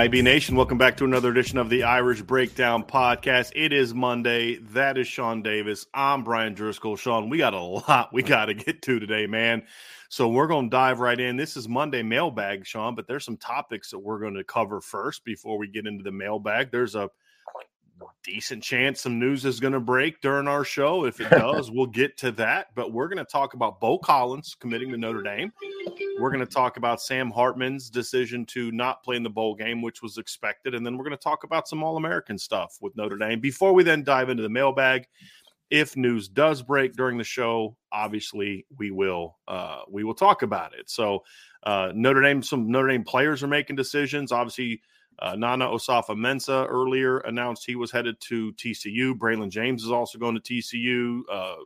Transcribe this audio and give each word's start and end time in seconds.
IB 0.00 0.22
Nation, 0.22 0.56
welcome 0.56 0.78
back 0.78 0.96
to 0.96 1.04
another 1.04 1.30
edition 1.30 1.58
of 1.58 1.68
the 1.68 1.82
Irish 1.82 2.22
Breakdown 2.22 2.82
Podcast. 2.82 3.52
It 3.54 3.70
is 3.70 3.92
Monday. 3.92 4.56
That 4.56 4.96
is 4.96 5.06
Sean 5.06 5.42
Davis. 5.42 5.84
I'm 5.92 6.24
Brian 6.24 6.54
Driscoll. 6.54 6.96
Sean, 6.96 7.28
we 7.28 7.36
got 7.36 7.52
a 7.52 7.60
lot 7.60 8.10
we 8.10 8.22
got 8.22 8.46
to 8.46 8.54
get 8.54 8.80
to 8.80 8.98
today, 8.98 9.26
man. 9.26 9.62
So 10.08 10.26
we're 10.26 10.46
going 10.46 10.70
to 10.70 10.74
dive 10.74 11.00
right 11.00 11.20
in. 11.20 11.36
This 11.36 11.54
is 11.54 11.68
Monday 11.68 12.02
mailbag, 12.02 12.64
Sean, 12.64 12.94
but 12.94 13.06
there's 13.08 13.26
some 13.26 13.36
topics 13.36 13.90
that 13.90 13.98
we're 13.98 14.20
going 14.20 14.36
to 14.36 14.42
cover 14.42 14.80
first 14.80 15.22
before 15.22 15.58
we 15.58 15.68
get 15.68 15.86
into 15.86 16.02
the 16.02 16.10
mailbag. 16.10 16.72
There's 16.72 16.94
a 16.94 17.10
decent 18.22 18.62
chance 18.62 19.00
some 19.00 19.18
news 19.18 19.44
is 19.44 19.60
going 19.60 19.72
to 19.72 19.80
break 19.80 20.20
during 20.20 20.48
our 20.48 20.64
show. 20.64 21.04
If 21.04 21.20
it 21.20 21.30
does, 21.30 21.70
we'll 21.72 21.86
get 21.86 22.16
to 22.18 22.32
that. 22.32 22.68
But 22.74 22.92
we're 22.92 23.08
going 23.08 23.18
to 23.18 23.24
talk 23.24 23.54
about 23.54 23.80
Beaux 23.80 23.98
Collins 23.98 24.56
committing 24.58 24.90
to 24.90 24.96
Notre 24.96 25.22
Dame. 25.22 25.52
We're 26.18 26.30
going 26.30 26.44
to 26.44 26.52
talk 26.52 26.76
about 26.76 27.00
Sam 27.00 27.30
Hartman's 27.30 27.90
decision 27.90 28.44
to 28.46 28.70
not 28.72 29.02
play 29.02 29.16
in 29.16 29.22
the 29.22 29.30
bowl 29.30 29.54
game, 29.54 29.82
which 29.82 30.02
was 30.02 30.18
expected. 30.18 30.74
And 30.74 30.84
then 30.84 30.96
we're 30.96 31.04
going 31.04 31.16
to 31.16 31.22
talk 31.22 31.44
about 31.44 31.68
some 31.68 31.82
All 31.82 31.96
American 31.96 32.38
stuff 32.38 32.76
with 32.80 32.96
Notre 32.96 33.16
Dame 33.16 33.40
before 33.40 33.72
we 33.72 33.82
then 33.82 34.02
dive 34.02 34.28
into 34.28 34.42
the 34.42 34.48
mailbag. 34.48 35.06
If 35.70 35.96
news 35.96 36.28
does 36.28 36.62
break 36.62 36.94
during 36.94 37.16
the 37.16 37.24
show, 37.24 37.76
obviously 37.92 38.66
we 38.76 38.90
will 38.90 39.38
uh, 39.46 39.82
we 39.88 40.02
will 40.02 40.14
talk 40.14 40.42
about 40.42 40.74
it. 40.74 40.90
So 40.90 41.22
uh, 41.62 41.92
Notre 41.94 42.22
Dame, 42.22 42.42
some 42.42 42.70
Notre 42.70 42.88
Dame 42.88 43.04
players 43.04 43.42
are 43.44 43.48
making 43.48 43.76
decisions. 43.76 44.32
Obviously, 44.32 44.82
uh, 45.20 45.36
Nana 45.36 45.66
Osafo-Mensah 45.66 46.66
earlier 46.68 47.18
announced 47.18 47.66
he 47.66 47.76
was 47.76 47.90
headed 47.90 48.20
to 48.20 48.52
TCU. 48.54 49.14
Braylon 49.14 49.50
James 49.50 49.82
is 49.84 49.90
also 49.90 50.18
going 50.18 50.38
to 50.38 50.40
TCU. 50.40 51.20
Uh, 51.30 51.56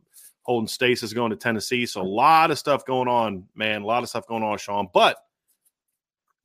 Holden 0.42 0.68
Staes 0.68 1.02
is 1.02 1.14
going 1.14 1.30
to 1.30 1.36
Tennessee. 1.36 1.86
So 1.86 2.02
a 2.02 2.04
lot 2.04 2.50
of 2.50 2.58
stuff 2.58 2.84
going 2.84 3.08
on, 3.08 3.46
man. 3.54 3.82
A 3.82 3.86
lot 3.86 4.02
of 4.02 4.08
stuff 4.08 4.26
going 4.26 4.42
on, 4.42 4.58
Sean. 4.58 4.88
But 4.92 5.16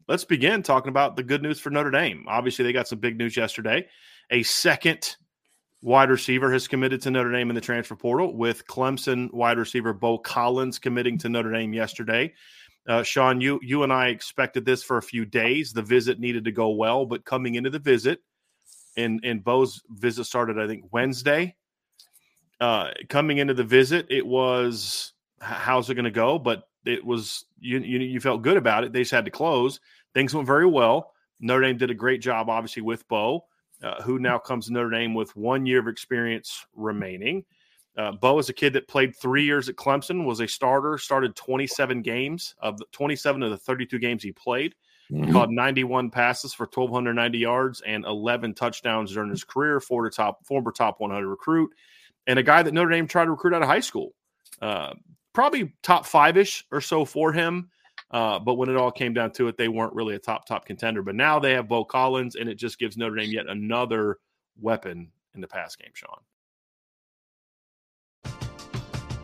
let's 0.08 0.24
begin 0.24 0.64
talking 0.64 0.90
about 0.90 1.16
the 1.16 1.24
good 1.24 1.42
news 1.42 1.60
for 1.60 1.70
Notre 1.70 1.92
Dame. 1.92 2.26
Obviously, 2.28 2.64
they 2.64 2.74
got 2.74 2.88
some 2.88 3.00
big 3.00 3.18
news 3.18 3.36
yesterday. 3.36 3.88
A 4.30 4.44
second 4.44 5.18
wide 5.82 6.10
receiver 6.10 6.52
has 6.52 6.68
committed 6.68 7.02
to 7.02 7.12
Notre 7.12 7.32
Dame 7.32 7.50
in 7.50 7.56
the 7.56 7.62
transfer 7.62 7.96
portal, 7.96 8.36
with 8.36 8.68
Clemson 8.68 9.34
wide 9.34 9.58
receiver 9.58 9.94
Beaux 9.94 10.20
Collins 10.20 10.80
committing 10.80 11.18
to 11.20 11.30
Notre 11.30 11.52
Dame 11.52 11.74
yesterday. 11.74 12.34
Uh, 12.90 13.04
Sean, 13.04 13.40
you 13.40 13.60
you 13.62 13.84
and 13.84 13.94
I 13.94 14.08
expected 14.08 14.66
this 14.66 14.82
for 14.82 14.98
a 14.98 15.02
few 15.02 15.24
days. 15.24 15.72
The 15.72 15.84
visit 15.84 16.20
needed 16.20 16.46
to 16.46 16.52
go 16.52 16.70
well, 16.70 17.06
but 17.06 17.24
coming 17.24 17.54
into 17.54 17.70
the 17.70 17.78
visit, 17.78 18.20
and 18.98 19.20
and 19.24 19.44
Beaux's 19.44 19.84
visit 19.90 20.26
started, 20.26 20.60
I 20.60 20.66
think 20.66 20.86
Wednesday. 20.92 21.56
Uh, 22.60 22.90
coming 23.08 23.38
into 23.38 23.54
the 23.54 23.64
visit, 23.64 24.08
it 24.10 24.26
was 24.26 25.14
how's 25.40 25.88
it 25.90 25.96
going 25.96 26.06
to 26.06 26.12
go? 26.12 26.40
But 26.40 26.64
it 26.84 27.06
was 27.06 27.46
you, 27.60 27.78
you 27.78 28.00
you 28.00 28.20
felt 28.20 28.42
good 28.42 28.58
about 28.58 28.84
it. 28.84 28.92
They 28.92 29.02
just 29.02 29.12
had 29.12 29.26
to 29.26 29.32
close. 29.32 29.80
Things 30.16 30.34
went 30.34 30.48
very 30.48 30.66
well. 30.66 31.14
Notre 31.40 31.62
Dame 31.62 31.78
did 31.78 31.92
a 31.92 31.96
great 31.96 32.22
job, 32.22 32.50
obviously, 32.50 32.82
with 32.82 33.08
Beaux, 33.08 33.46
uh, 33.84 34.02
who 34.02 34.18
now 34.18 34.40
comes 34.40 34.66
to 34.66 34.74
Notre 34.74 34.90
Dame 34.90 35.14
with 35.14 35.36
one 35.36 35.68
year 35.68 35.80
of 35.80 35.88
experience 35.88 36.66
remaining. 36.74 37.46
Uh, 38.00 38.14
Beaux 38.14 38.40
is 38.40 38.48
a 38.48 38.54
kid 38.54 38.72
that 38.74 38.88
played 38.88 39.14
three 39.14 39.44
years 39.44 39.68
at 39.68 39.76
Clemson, 39.76 40.24
was 40.24 40.40
a 40.40 40.48
starter, 40.48 40.98
started 40.98 41.36
27 41.36 42.02
games 42.02 42.56
of 42.62 42.78
the 42.78 42.86
27 42.94 43.44
of 43.44 43.52
the 43.52 43.58
32 43.58 44.00
games 44.00 44.24
he 44.24 44.32
played. 44.32 44.74
Mm-hmm. 45.12 45.26
He 45.26 45.32
caught 45.34 45.52
91 45.52 46.10
passes 46.10 46.54
for 46.54 46.64
1,290 46.64 47.38
yards 47.38 47.82
and 47.82 48.06
11 48.06 48.54
touchdowns 48.54 49.12
during 49.12 49.30
his 49.30 49.44
career. 49.44 49.82
Former 49.82 50.10
top, 50.10 50.46
former 50.46 50.72
top 50.72 51.02
100 51.02 51.28
recruit, 51.28 51.72
and 52.26 52.40
a 52.40 52.44
guy 52.44 52.64
that 52.64 52.74
Notre 52.74 52.90
Dame 52.90 53.06
tried 53.06 53.26
to 53.26 53.32
recruit 53.32 53.54
out 53.54 53.64
of 53.64 53.68
high 53.68 53.82
school. 53.82 54.14
Uh, 54.62 54.94
probably 55.34 55.74
top 55.84 56.06
five 56.06 56.38
ish 56.38 56.66
or 56.72 56.80
so 56.80 57.04
for 57.04 57.34
him. 57.34 57.70
Uh, 58.12 58.40
but 58.40 58.54
when 58.54 58.70
it 58.70 58.78
all 58.78 58.92
came 58.92 59.14
down 59.14 59.32
to 59.32 59.50
it, 59.50 59.58
they 59.58 59.68
weren't 59.68 59.94
really 59.94 60.16
a 60.16 60.20
top 60.20 60.46
top 60.46 60.66
contender. 60.66 61.04
But 61.04 61.16
now 61.16 61.38
they 61.38 61.52
have 61.52 61.68
Beaux 61.68 61.84
Collins, 61.84 62.38
and 62.38 62.48
it 62.48 62.56
just 62.56 62.80
gives 62.80 62.96
Notre 62.96 63.18
Dame 63.18 63.32
yet 63.32 63.48
another 63.48 64.20
weapon 64.58 65.12
in 65.36 65.42
the 65.42 65.48
pass 65.48 65.76
game. 65.76 65.92
Sean. 65.94 66.20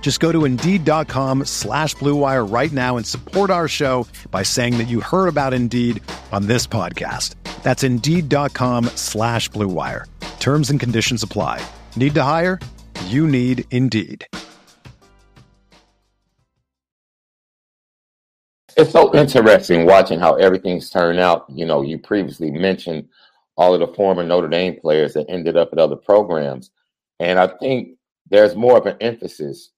Just 0.00 0.18
go 0.18 0.32
to 0.32 0.44
Indeed.com 0.44 1.44
slash 1.44 1.94
BlueWire 1.94 2.50
right 2.52 2.72
now 2.72 2.96
and 2.96 3.06
support 3.06 3.50
our 3.50 3.68
show 3.68 4.08
by 4.32 4.42
saying 4.42 4.78
that 4.78 4.88
you 4.88 5.00
heard 5.00 5.28
about 5.28 5.54
Indeed 5.54 6.02
on 6.32 6.46
this 6.46 6.66
podcast. 6.66 7.36
That's 7.62 7.84
Indeed.com 7.84 8.86
slash 8.96 9.48
BlueWire. 9.50 10.06
Terms 10.40 10.70
and 10.70 10.80
conditions 10.80 11.22
apply. 11.22 11.64
Need 11.94 12.14
to 12.14 12.22
hire? 12.22 12.58
You 13.06 13.28
need 13.28 13.64
Indeed. 13.70 14.26
It's 18.76 18.92
so 18.92 19.14
interesting 19.14 19.84
watching 19.84 20.18
how 20.18 20.36
everything's 20.36 20.88
turned 20.88 21.18
out. 21.18 21.44
You 21.50 21.66
know, 21.66 21.82
you 21.82 21.98
previously 21.98 22.50
mentioned 22.50 23.08
all 23.56 23.74
of 23.74 23.80
the 23.80 23.88
former 23.88 24.22
Notre 24.22 24.48
Dame 24.48 24.80
players 24.80 25.12
that 25.14 25.26
ended 25.28 25.56
up 25.56 25.68
at 25.72 25.78
other 25.78 25.96
programs. 25.96 26.70
And 27.18 27.38
I 27.38 27.48
think 27.48 27.98
there's 28.30 28.54
more 28.54 28.78
of 28.78 28.86
an 28.86 28.96
emphasis 29.02 29.70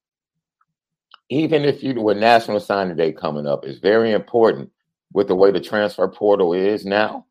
even 1.33 1.63
if 1.63 1.83
you 1.83 1.99
with 2.01 2.17
National 2.17 2.59
Signing 2.59 2.97
Day 2.97 3.11
coming 3.11 3.47
up, 3.47 3.65
it's 3.65 3.79
very 3.79 4.11
important 4.11 4.69
with 5.13 5.27
the 5.27 5.35
way 5.35 5.51
the 5.51 5.59
transfer 5.59 6.07
portal 6.07 6.53
is 6.53 6.85
now 6.85 7.25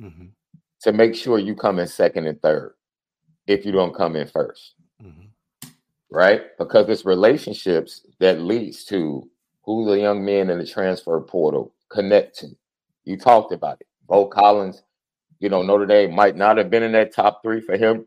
mm-hmm. 0.00 0.26
to 0.82 0.92
make 0.92 1.14
sure 1.14 1.38
you 1.38 1.54
come 1.54 1.78
in 1.78 1.86
second 1.86 2.26
and 2.26 2.40
third 2.42 2.74
if 3.46 3.64
you 3.64 3.72
don't 3.72 3.94
come 3.94 4.16
in 4.16 4.26
1st 4.26 4.70
mm-hmm. 5.02 5.68
right? 6.10 6.42
Because 6.58 6.88
it's 6.88 7.04
relationships 7.04 8.04
that 8.18 8.40
leads 8.40 8.84
to 8.86 9.28
who 9.62 9.84
the 9.86 9.98
young 9.98 10.24
men 10.24 10.50
in 10.50 10.58
the 10.58 10.66
transfer 10.66 11.20
portal 11.20 11.74
connect 11.88 12.38
to. 12.38 12.48
You 13.04 13.16
talked 13.16 13.52
about 13.52 13.80
it. 13.80 13.86
Beaux 14.06 14.26
Collins, 14.26 14.82
you 15.38 15.48
know, 15.48 15.62
Notre 15.62 15.86
Dame 15.86 16.14
might 16.14 16.36
not 16.36 16.58
have 16.58 16.70
been 16.70 16.82
in 16.82 16.92
that 16.92 17.14
top 17.14 17.42
three 17.42 17.60
for 17.60 17.76
him, 17.76 18.06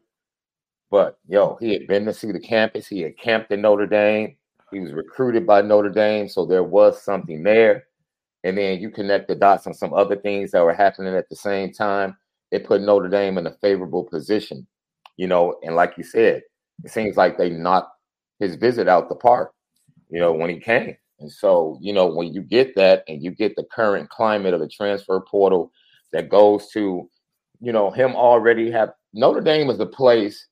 but 0.89 1.17
yo, 1.27 1.57
he 1.59 1.73
had 1.73 1.87
been 1.87 2.05
to 2.05 2.13
see 2.13 2.31
the 2.31 2.39
campus. 2.39 2.87
He 2.87 3.01
had 3.01 3.17
camped 3.17 3.51
in 3.51 3.61
Notre 3.61 3.87
Dame. 3.87 4.35
He 4.71 4.79
was 4.79 4.93
recruited 4.93 5.45
by 5.45 5.61
Notre 5.61 5.89
Dame, 5.89 6.29
so 6.29 6.45
there 6.45 6.63
was 6.63 7.01
something 7.03 7.43
there. 7.43 7.85
And 8.43 8.57
then 8.57 8.79
you 8.79 8.89
connect 8.89 9.27
the 9.27 9.35
dots 9.35 9.67
on 9.67 9.73
some 9.73 9.93
other 9.93 10.15
things 10.15 10.51
that 10.51 10.63
were 10.63 10.73
happening 10.73 11.13
at 11.13 11.29
the 11.29 11.35
same 11.35 11.71
time. 11.71 12.17
It 12.51 12.65
put 12.65 12.81
Notre 12.81 13.09
Dame 13.09 13.37
in 13.37 13.47
a 13.47 13.55
favorable 13.61 14.03
position, 14.03 14.65
you 15.17 15.27
know. 15.27 15.55
And 15.63 15.75
like 15.75 15.93
you 15.97 16.03
said, 16.03 16.41
it 16.83 16.91
seems 16.91 17.17
like 17.17 17.37
they 17.37 17.49
knocked 17.49 17.95
his 18.39 18.55
visit 18.55 18.87
out 18.87 19.09
the 19.09 19.15
park, 19.15 19.53
you 20.09 20.19
know, 20.19 20.33
when 20.33 20.49
he 20.49 20.59
came. 20.59 20.95
And 21.19 21.31
so, 21.31 21.77
you 21.79 21.93
know, 21.93 22.07
when 22.07 22.33
you 22.33 22.41
get 22.41 22.75
that 22.75 23.03
and 23.07 23.21
you 23.23 23.31
get 23.31 23.55
the 23.55 23.65
current 23.71 24.09
climate 24.09 24.55
of 24.55 24.59
the 24.59 24.67
transfer 24.67 25.21
portal 25.21 25.71
that 26.13 26.29
goes 26.29 26.69
to, 26.71 27.07
you 27.59 27.71
know, 27.71 27.91
him 27.91 28.15
already 28.15 28.71
have 28.71 28.93
Notre 29.13 29.41
Dame 29.41 29.69
is 29.69 29.79
a 29.79 29.85
place 29.85 30.47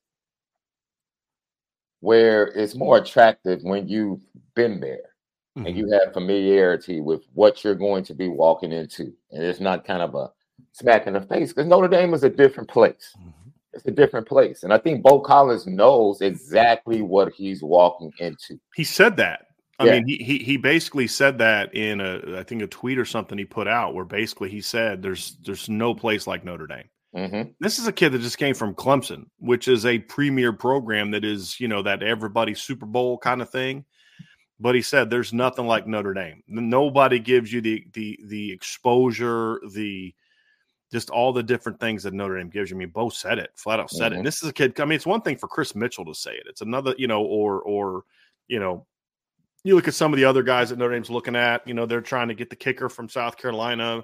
where 2.01 2.47
it's 2.47 2.75
more 2.75 2.97
attractive 2.97 3.61
when 3.63 3.87
you've 3.87 4.21
been 4.55 4.79
there 4.79 5.09
mm-hmm. 5.57 5.67
and 5.67 5.77
you 5.77 5.91
have 5.91 6.13
familiarity 6.13 7.01
with 7.01 7.23
what 7.33 7.63
you're 7.63 7.75
going 7.75 8.03
to 8.05 8.13
be 8.13 8.27
walking 8.27 8.71
into. 8.71 9.13
And 9.31 9.43
it's 9.43 9.59
not 9.59 9.85
kind 9.85 10.01
of 10.01 10.15
a 10.15 10.31
smack 10.71 11.07
in 11.07 11.13
the 11.13 11.21
face 11.21 11.53
because 11.53 11.67
Notre 11.67 11.87
Dame 11.87 12.13
is 12.13 12.23
a 12.23 12.29
different 12.29 12.69
place. 12.69 13.15
Mm-hmm. 13.17 13.29
It's 13.73 13.85
a 13.85 13.91
different 13.91 14.27
place. 14.27 14.63
And 14.63 14.73
I 14.73 14.77
think 14.77 15.03
Beaux 15.03 15.19
Collins 15.19 15.67
knows 15.67 16.21
exactly 16.21 17.01
what 17.01 17.31
he's 17.33 17.61
walking 17.61 18.11
into. 18.19 18.59
He 18.75 18.83
said 18.83 19.15
that. 19.17 19.45
I 19.77 19.85
yeah. 19.85 19.91
mean, 19.93 20.07
he, 20.07 20.17
he 20.17 20.39
he 20.39 20.57
basically 20.57 21.07
said 21.07 21.37
that 21.37 21.73
in 21.73 22.01
a 22.01 22.39
I 22.39 22.43
think 22.43 22.61
a 22.61 22.67
tweet 22.67 22.99
or 22.99 23.05
something 23.05 23.37
he 23.37 23.45
put 23.45 23.67
out 23.67 23.93
where 23.93 24.03
basically 24.03 24.49
he 24.49 24.59
said 24.59 25.01
there's 25.01 25.37
there's 25.45 25.69
no 25.69 25.93
place 25.93 26.27
like 26.27 26.43
Notre 26.43 26.67
Dame. 26.67 26.89
Mm-hmm. 27.15 27.51
This 27.59 27.79
is 27.79 27.87
a 27.87 27.91
kid 27.91 28.11
that 28.11 28.21
just 28.21 28.37
came 28.37 28.53
from 28.53 28.75
Clemson, 28.75 29.25
which 29.39 29.67
is 29.67 29.85
a 29.85 29.99
premier 29.99 30.53
program 30.53 31.11
that 31.11 31.25
is, 31.25 31.59
you 31.59 31.67
know, 31.67 31.81
that 31.81 32.03
everybody 32.03 32.53
Super 32.53 32.85
Bowl 32.85 33.17
kind 33.17 33.41
of 33.41 33.49
thing. 33.49 33.85
But 34.59 34.75
he 34.75 34.81
said 34.81 35.09
there's 35.09 35.33
nothing 35.33 35.65
like 35.65 35.87
Notre 35.87 36.13
Dame. 36.13 36.43
Nobody 36.47 37.17
gives 37.17 37.51
you 37.51 37.61
the 37.61 37.85
the 37.93 38.19
the 38.25 38.51
exposure, 38.51 39.59
the 39.73 40.13
just 40.91 41.09
all 41.09 41.31
the 41.31 41.43
different 41.43 41.79
things 41.79 42.03
that 42.03 42.13
Notre 42.13 42.37
Dame 42.37 42.49
gives 42.49 42.69
you. 42.69 42.75
I 42.75 42.79
mean, 42.79 42.89
Beaux 42.89 43.09
said 43.09 43.39
it, 43.39 43.51
flat 43.55 43.79
out 43.79 43.89
said 43.89 44.07
mm-hmm. 44.07 44.13
it. 44.13 44.17
And 44.17 44.27
this 44.27 44.43
is 44.43 44.49
a 44.49 44.53
kid. 44.53 44.79
I 44.79 44.85
mean, 44.85 44.97
it's 44.97 45.05
one 45.05 45.21
thing 45.21 45.37
for 45.37 45.47
Kris 45.47 45.75
Mitchell 45.75 46.05
to 46.05 46.13
say 46.13 46.33
it. 46.33 46.43
It's 46.47 46.61
another, 46.61 46.93
you 46.97 47.07
know, 47.07 47.23
or 47.23 47.61
or 47.61 48.03
you 48.47 48.59
know, 48.59 48.85
you 49.63 49.75
look 49.75 49.87
at 49.87 49.93
some 49.93 50.13
of 50.13 50.17
the 50.17 50.25
other 50.25 50.43
guys 50.43 50.69
that 50.69 50.77
Notre 50.77 50.93
Dame's 50.93 51.09
looking 51.09 51.35
at. 51.35 51.65
You 51.67 51.73
know, 51.73 51.85
they're 51.85 52.01
trying 52.01 52.27
to 52.27 52.35
get 52.35 52.49
the 52.49 52.55
kicker 52.55 52.89
from 52.89 53.09
South 53.09 53.37
Carolina 53.37 54.03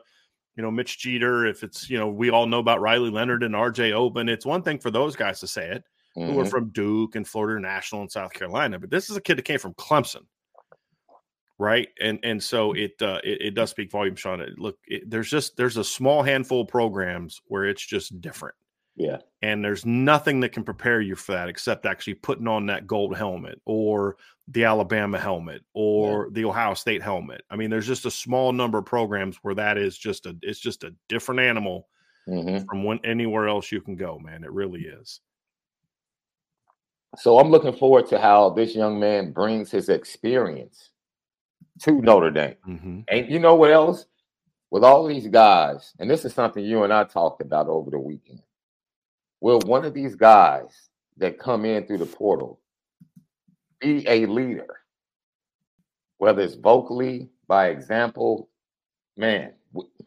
you 0.56 0.64
know, 0.64 0.72
Mitch 0.72 0.98
Jeter, 1.00 1.46
if 1.46 1.64
it's, 1.64 1.90
you 1.90 1.98
know, 1.98 2.08
we 2.08 2.30
all 2.30 2.48
know 2.48 2.60
about 2.60 2.82
Riley 2.82 3.10
Leonard 3.10 3.44
and 3.44 3.54
RJ 3.54 3.92
Oben, 3.94 4.30
it's 4.30 4.46
one 4.46 4.62
thing 4.62 4.80
for 4.80 4.92
those 4.92 5.16
guys 5.16 5.40
to 5.42 5.48
say 5.48 5.70
it, 5.70 5.84
mm-hmm. 6.18 6.32
who 6.32 6.40
are 6.40 6.44
mm-hmm. 6.44 6.50
from 6.50 6.70
Duke 6.70 7.16
and 7.16 7.28
Florida 7.28 7.62
National 7.62 8.02
and 8.02 8.12
South 8.12 8.34
Carolina, 8.34 8.80
but 8.80 8.90
this 8.90 9.10
is 9.10 9.18
a 9.18 9.22
kid 9.22 9.38
that 9.38 9.46
came 9.46 9.60
from 9.60 9.74
Clemson. 9.74 10.24
Right. 11.58 11.88
And 12.02 12.20
and 12.24 12.44
so 12.44 12.74
it 12.74 13.02
uh 13.02 13.22
it, 13.24 13.42
it 13.42 13.56
does 13.56 13.70
speak 13.70 13.90
volume, 13.90 14.18
Sean. 14.18 14.42
It, 14.42 14.60
look, 14.60 14.78
it, 14.88 15.10
there's 15.10 15.30
just 15.30 15.56
there's 15.56 15.78
a 15.78 15.86
small 15.86 16.22
handful 16.22 16.62
of 16.62 16.68
programs 16.68 17.40
where 17.48 17.64
it's 17.64 17.86
just 17.86 18.20
different. 18.20 18.56
Yeah. 18.96 19.18
And 19.42 19.64
there's 19.64 19.86
nothing 19.86 20.40
that 20.40 20.54
can 20.54 20.64
prepare 20.64 21.02
you 21.02 21.16
for 21.16 21.34
that 21.34 21.50
except 21.50 21.86
actually 21.86 22.14
putting 22.16 22.48
on 22.48 22.66
that 22.68 22.88
gold 22.88 23.16
helmet 23.16 23.60
or 23.66 24.16
the 24.48 24.64
Alabama 24.64 25.20
helmet 25.20 25.64
or 25.74 26.26
yeah. 26.26 26.30
the 26.32 26.46
Ohio 26.46 26.74
State 26.74 27.04
helmet. 27.04 27.42
I 27.50 27.56
mean, 27.56 27.70
there's 27.70 27.88
just 27.88 28.06
a 28.06 28.12
small 28.12 28.54
number 28.54 28.78
of 28.78 28.86
programs 28.86 29.38
where 29.38 29.56
that 29.56 29.78
is 29.78 29.98
just 29.98 30.26
a 30.26 30.36
it's 30.42 30.60
just 30.60 30.84
a 30.84 30.94
different 31.10 31.42
animal 31.42 31.88
mm-hmm. 32.28 32.66
from 32.66 32.84
when, 32.84 33.00
anywhere 33.04 33.48
else 33.48 33.72
you 33.72 33.82
can 33.82 33.96
go, 33.96 34.18
man. 34.20 34.44
It 34.44 34.52
really 34.52 34.82
is. 34.82 35.20
So 37.18 37.40
I'm 37.40 37.50
looking 37.50 37.74
forward 37.74 38.08
to 38.08 38.20
how 38.20 38.50
this 38.50 38.76
young 38.76 39.00
man 39.00 39.32
brings 39.32 39.72
his 39.72 39.90
experience 39.90 40.92
to 41.82 42.02
Notre 42.02 42.32
Dame. 42.32 42.56
Mm-hmm. 42.68 43.00
And 43.08 43.32
you 43.32 43.40
know 43.40 43.56
what 43.56 43.72
else? 43.72 44.06
With 44.72 44.84
all 44.84 45.06
these 45.06 45.28
guys, 45.28 45.94
and 46.00 46.10
this 46.10 46.26
is 46.26 46.34
something 46.34 46.64
you 46.64 46.84
and 46.84 46.92
I 46.92 47.06
talked 47.06 47.42
about 47.42 47.68
over 47.68 47.92
the 47.92 48.00
weekend. 48.00 48.42
Will 49.42 49.60
one 49.62 49.86
of 49.86 49.94
these 49.94 50.16
guys 50.16 50.90
that 51.18 51.40
come 51.40 51.66
in 51.66 51.86
through 51.86 52.00
the 52.00 52.06
portal 52.06 52.60
be 53.80 54.08
a 54.08 54.26
leader, 54.26 54.82
whether 56.18 56.42
it's 56.42 56.56
vocally, 56.56 57.30
by 57.48 57.68
example, 57.68 58.50
man, 59.18 59.54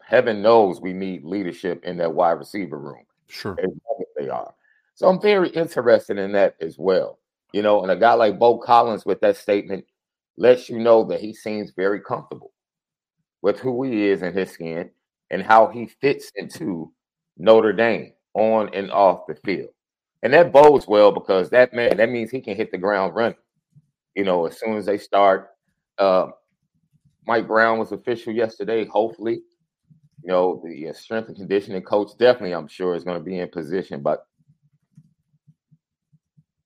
heaven 0.05 0.41
knows 0.41 0.81
we 0.81 0.93
need 0.93 1.23
leadership 1.23 1.83
in 1.83 1.97
that 1.97 2.13
wide 2.13 2.31
receiver 2.31 2.79
room. 2.79 3.05
Sure. 3.27 3.57
They 4.17 4.29
are. 4.29 4.53
So 4.95 5.07
I'm 5.07 5.21
very 5.21 5.49
interested 5.49 6.17
in 6.17 6.33
that 6.33 6.55
as 6.59 6.77
well. 6.77 7.19
You 7.53 7.61
know, 7.61 7.81
and 7.83 7.91
a 7.91 7.95
guy 7.95 8.13
like 8.13 8.37
Beaux 8.37 8.59
Collins 8.59 9.05
with 9.05 9.21
that 9.21 9.37
statement 9.37 9.85
lets 10.37 10.69
you 10.69 10.79
know 10.79 11.03
that 11.05 11.21
he 11.21 11.33
seems 11.33 11.71
very 11.71 12.01
comfortable 12.01 12.51
with 13.41 13.59
who 13.59 13.83
he 13.83 14.07
is 14.07 14.21
in 14.21 14.33
his 14.33 14.51
skin 14.51 14.89
and 15.29 15.41
how 15.41 15.67
he 15.67 15.87
fits 15.87 16.31
into 16.35 16.91
Notre 17.37 17.73
Dame 17.73 18.11
on 18.33 18.73
and 18.73 18.91
off 18.91 19.27
the 19.27 19.35
field. 19.35 19.69
And 20.21 20.33
that 20.33 20.51
bodes 20.51 20.87
well 20.87 21.11
because 21.11 21.49
that 21.51 21.73
man, 21.73 21.97
that 21.97 22.09
means 22.09 22.31
he 22.31 22.41
can 22.41 22.55
hit 22.55 22.71
the 22.71 22.77
ground 22.77 23.15
running 23.15 23.37
you 24.19 24.25
know, 24.25 24.45
as 24.45 24.59
soon 24.59 24.75
as 24.75 24.85
they 24.85 24.97
start. 24.97 25.51
Uh, 25.97 26.27
Mike 27.25 27.47
Brown 27.47 27.79
was 27.79 27.93
official 27.93 28.33
yesterday. 28.33 28.85
Hopefully, 28.85 29.41
you 30.21 30.27
know, 30.27 30.61
the 30.65 30.91
strength 30.93 31.29
and 31.29 31.37
conditioning 31.37 31.81
coach 31.83 32.11
definitely, 32.19 32.53
I'm 32.53 32.67
sure, 32.67 32.95
is 32.95 33.05
going 33.05 33.17
to 33.17 33.23
be 33.23 33.39
in 33.39 33.49
position. 33.49 34.01
But 34.01 34.25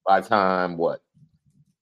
by 0.04 0.22
time 0.22 0.78
what 0.78 1.02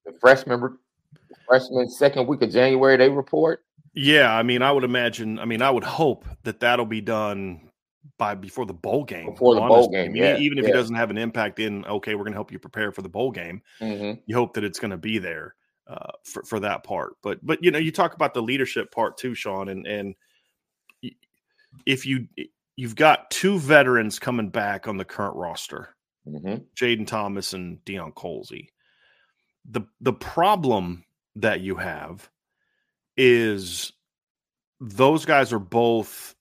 the 0.06 0.12
freshman, 0.20 0.60
the 0.60 1.36
freshman 1.48 1.90
second 1.90 2.28
week 2.28 2.42
of 2.42 2.52
January, 2.52 2.98
they 2.98 3.10
report. 3.10 3.62
Yeah, 3.94 4.34
I 4.34 4.44
mean, 4.44 4.62
I 4.62 4.74
would 4.74 4.84
imagine. 4.84 5.40
I 5.40 5.46
mean, 5.46 5.62
I 5.62 5.70
would 5.70 5.86
hope 5.86 6.26
that 6.44 6.60
that'll 6.60 6.86
be 6.86 7.02
done 7.02 7.71
by 8.22 8.36
before 8.36 8.68
the 8.68 8.74
bowl 8.74 9.04
game. 9.04 9.32
Before 9.32 9.56
the 9.56 9.62
bowl 9.62 9.90
game, 9.90 10.16
yeah. 10.16 10.38
Even 10.38 10.60
if 10.60 10.66
yeah. 10.66 10.70
it 10.70 10.74
doesn't 10.74 10.96
have 10.96 11.10
an 11.10 11.18
impact 11.18 11.60
in, 11.60 11.84
okay, 11.86 12.14
we're 12.14 12.24
going 12.24 12.34
to 12.34 12.38
help 12.38 12.52
you 12.52 12.60
prepare 12.60 12.92
for 12.92 13.02
the 13.02 13.10
bowl 13.10 13.32
game. 13.32 13.64
Mm-hmm. 13.82 14.20
You 14.28 14.36
hope 14.36 14.54
that 14.54 14.64
it's 14.64 14.78
going 14.80 14.92
to 14.92 14.98
be 14.98 15.18
there 15.18 15.56
uh, 15.88 16.12
for 16.24 16.44
for 16.44 16.60
that 16.60 16.84
part. 16.84 17.14
But 17.24 17.44
but 17.44 17.64
you 17.64 17.72
know, 17.72 17.80
you 17.80 17.92
talk 17.92 18.14
about 18.14 18.36
the 18.36 18.42
leadership 18.44 18.92
part 18.92 19.18
too, 19.18 19.34
Sean, 19.34 19.70
and 19.70 19.88
and 19.88 20.14
if 21.88 22.06
you 22.06 22.28
you've 22.76 22.96
got 22.96 23.32
two 23.32 23.58
veterans 23.58 24.20
coming 24.20 24.50
back 24.50 24.88
on 24.88 24.98
the 24.98 25.06
current 25.06 25.36
roster, 25.36 25.90
mm-hmm. 26.28 26.62
Jayden 26.76 27.08
Thomas 27.08 27.54
and 27.54 27.84
Deion 27.86 28.14
Colzie. 28.14 28.68
The 29.68 29.82
the 30.00 30.14
problem 30.14 31.06
that 31.38 31.62
you 31.62 31.76
have 31.76 32.30
is 33.18 33.92
those 34.80 35.26
guys 35.26 35.52
are 35.52 35.60
both 35.60 36.36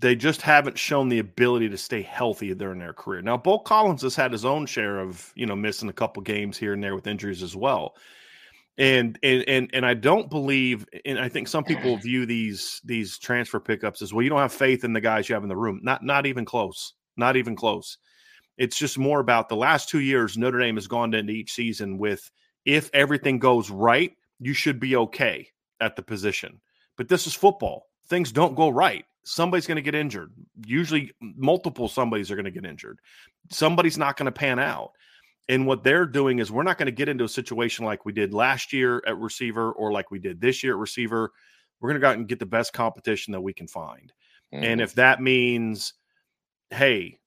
they 0.00 0.16
just 0.16 0.42
haven't 0.42 0.78
shown 0.78 1.08
the 1.08 1.18
ability 1.18 1.68
to 1.68 1.76
stay 1.76 2.02
healthy 2.02 2.52
during 2.54 2.78
their 2.78 2.92
career. 2.92 3.22
Now, 3.22 3.36
Beaux 3.36 3.60
Collins 3.60 4.02
has 4.02 4.16
had 4.16 4.32
his 4.32 4.44
own 4.44 4.66
share 4.66 5.00
of, 5.00 5.32
you 5.34 5.46
know, 5.46 5.56
missing 5.56 5.88
a 5.88 5.92
couple 5.92 6.22
games 6.22 6.56
here 6.58 6.72
and 6.72 6.82
there 6.82 6.94
with 6.94 7.06
injuries 7.06 7.42
as 7.42 7.56
well 7.56 7.94
and 8.78 9.18
and 9.22 9.44
and 9.48 9.70
and 9.72 9.86
I 9.86 9.94
don't 9.94 10.28
believe, 10.28 10.86
and 11.04 11.18
I 11.18 11.28
think 11.28 11.48
some 11.48 11.64
people 11.64 11.96
view 12.02 12.26
these 12.26 12.80
these 12.84 13.18
transfer 13.18 13.60
pickups 13.60 14.02
as 14.02 14.12
well. 14.12 14.22
You 14.22 14.30
don't 14.30 14.38
have 14.38 14.52
faith 14.52 14.84
in 14.84 14.92
the 14.92 15.00
guys 15.00 15.28
you 15.28 15.34
have 15.34 15.42
in 15.42 15.48
the 15.48 15.56
room. 15.56 15.80
Not 15.82 16.02
not 16.02 16.26
even 16.26 16.44
close. 16.44 16.94
Not 17.16 17.36
even 17.36 17.56
close. 17.56 17.98
It's 18.58 18.76
just 18.76 18.98
more 18.98 19.20
about 19.20 19.48
the 19.48 19.56
last 19.56 19.88
two 19.88 20.00
years. 20.00 20.36
Notre 20.36 20.58
Dame 20.58 20.76
has 20.76 20.86
gone 20.86 21.14
into 21.14 21.32
each 21.32 21.52
season 21.52 21.98
with 21.98 22.30
if 22.64 22.90
everything 22.92 23.38
goes 23.38 23.70
right, 23.70 24.12
you 24.40 24.52
should 24.52 24.80
be 24.80 24.96
okay 24.96 25.48
at 25.80 25.96
the 25.96 26.02
position. 26.02 26.60
But 26.96 27.08
this 27.08 27.26
is 27.26 27.34
football. 27.34 27.86
Things 28.08 28.32
don't 28.32 28.54
go 28.54 28.68
right. 28.68 29.04
Somebody's 29.28 29.66
going 29.66 29.76
to 29.76 29.82
get 29.82 29.96
injured. 29.96 30.32
Usually, 30.64 31.10
multiple 31.20 31.88
somebody's 31.88 32.30
are 32.30 32.36
going 32.36 32.44
to 32.44 32.52
get 32.52 32.64
injured. 32.64 33.00
Somebody's 33.50 33.98
not 33.98 34.16
going 34.16 34.26
to 34.26 34.32
pan 34.32 34.60
out. 34.60 34.92
And 35.48 35.66
what 35.66 35.82
they're 35.82 36.06
doing 36.06 36.38
is 36.38 36.52
we're 36.52 36.62
not 36.62 36.78
going 36.78 36.86
to 36.86 36.92
get 36.92 37.08
into 37.08 37.24
a 37.24 37.28
situation 37.28 37.84
like 37.84 38.04
we 38.04 38.12
did 38.12 38.32
last 38.32 38.72
year 38.72 39.02
at 39.04 39.18
receiver 39.18 39.72
or 39.72 39.90
like 39.90 40.12
we 40.12 40.20
did 40.20 40.40
this 40.40 40.62
year 40.62 40.74
at 40.74 40.78
receiver. 40.78 41.32
We're 41.80 41.90
going 41.90 42.00
to 42.00 42.04
go 42.04 42.10
out 42.10 42.18
and 42.18 42.28
get 42.28 42.38
the 42.38 42.46
best 42.46 42.72
competition 42.72 43.32
that 43.32 43.40
we 43.40 43.52
can 43.52 43.66
find. 43.66 44.12
Mm-hmm. 44.54 44.64
And 44.64 44.80
if 44.80 44.94
that 44.94 45.20
means, 45.20 45.92
hey, 46.70 47.18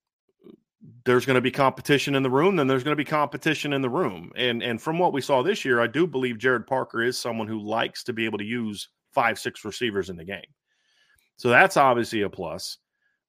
there's 1.04 1.26
going 1.26 1.36
to 1.36 1.42
be 1.42 1.52
competition 1.52 2.16
in 2.16 2.24
the 2.24 2.30
room, 2.30 2.56
then 2.56 2.68
there's 2.68 2.86
going 2.86 2.96
to 2.96 3.04
be 3.04 3.10
competition 3.10 3.74
in 3.74 3.82
the 3.82 3.90
room. 3.90 4.32
And 4.38 4.64
and 4.64 4.82
from 4.82 5.00
what 5.00 5.12
we 5.12 5.20
saw 5.20 5.44
this 5.44 5.66
year, 5.66 5.82
I 5.82 5.88
do 5.88 6.08
believe 6.08 6.38
Gerad 6.38 6.66
Parker 6.66 7.02
is 7.02 7.20
someone 7.20 7.48
who 7.48 7.60
likes 7.60 8.06
to 8.06 8.14
be 8.14 8.24
able 8.24 8.38
to 8.38 8.46
use 8.46 8.88
five, 9.14 9.38
six 9.38 9.66
receivers 9.66 10.10
in 10.10 10.16
the 10.16 10.24
game. 10.24 10.48
So 11.40 11.48
that's 11.48 11.78
obviously 11.78 12.22
a 12.24 12.30
plus. 12.30 12.80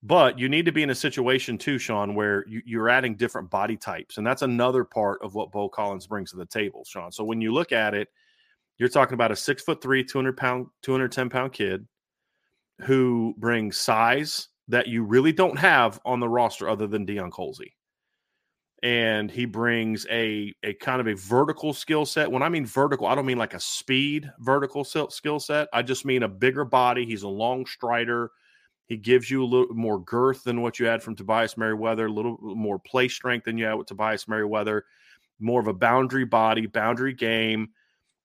But 0.03 0.37
you 0.37 0.49
need 0.49 0.65
to 0.65 0.73
be 0.73 0.83
in 0.83 0.91
a 0.91 0.95
situation 0.95 1.57
too, 1.57 1.79
Sean, 1.79 2.17
where 2.17 2.45
you, 2.49 2.81
are 2.81 2.89
adding 2.89 3.15
different 3.15 3.51
body 3.51 3.77
types. 3.77 4.19
And 4.19 4.27
that's 4.27 4.43
another 4.43 4.83
part 4.83 5.23
of 5.23 5.35
what 5.35 5.53
Beaux 5.53 5.69
Collins 5.69 6.09
brings 6.09 6.33
to 6.33 6.37
the 6.37 6.47
table, 6.47 6.85
Sean. 6.85 7.13
So 7.13 7.23
when 7.23 7.41
you 7.41 7.53
look 7.53 7.71
at 7.71 7.95
it, 7.95 8.09
you're 8.79 8.89
talking 8.89 9.15
about 9.15 9.31
a 9.31 9.37
six 9.37 9.63
foot 9.63 9.81
three, 9.81 10.03
200 10.03 10.37
pound, 10.37 10.67
210 10.83 11.31
pound 11.31 11.53
kid 11.53 11.87
who 12.81 13.35
brings 13.39 13.79
size 13.79 14.49
that 14.67 14.89
you 14.89 15.05
really 15.05 15.33
don't 15.33 15.59
have 15.59 16.01
on 16.05 16.19
the 16.19 16.29
roster 16.29 16.69
other 16.69 16.89
than 16.89 17.07
Deion 17.07 17.31
Colzie. 17.31 17.75
And 18.83 19.31
he 19.31 19.45
brings 19.45 20.07
a 20.11 20.55
a 20.63 20.73
kind 20.75 21.01
of 21.01 21.07
a 21.07 21.15
vertical 21.15 21.75
skill 21.75 22.07
set. 22.07 22.31
When 22.31 22.43
I 22.43 22.49
mean 22.49 22.65
vertical, 22.65 23.07
I 23.07 23.15
don't 23.15 23.27
mean 23.27 23.39
like 23.39 23.55
a 23.55 23.61
speed 23.61 24.31
vertical 24.39 24.85
skill 24.85 25.39
set. 25.39 25.69
I 25.73 25.83
just 25.83 26.07
mean 26.07 26.23
a 26.23 26.29
bigger 26.29 26.65
body. 26.65 27.05
He's 27.05 27.23
a 27.23 27.29
long 27.29 27.67
strider. 27.67 28.31
He 28.87 28.97
gives 28.97 29.31
you 29.31 29.45
a 29.45 29.47
little 29.47 29.75
more 29.75 30.01
girth 30.01 30.43
than 30.43 30.63
what 30.63 30.79
you 30.81 30.87
had 30.87 31.03
from 31.03 31.15
Tobias 31.15 31.57
Merriweather, 31.57 32.07
a 32.07 32.13
little 32.13 32.39
more 32.41 32.79
play 32.79 33.07
strength 33.07 33.45
than 33.45 33.57
you 33.57 33.67
had 33.67 33.75
with 33.75 33.87
Tobias 33.87 34.27
Merriweather, 34.27 34.85
more 35.39 35.61
of 35.61 35.69
a 35.69 35.73
boundary 35.73 36.25
body, 36.25 36.67
boundary 36.67 37.13
game, 37.13 37.69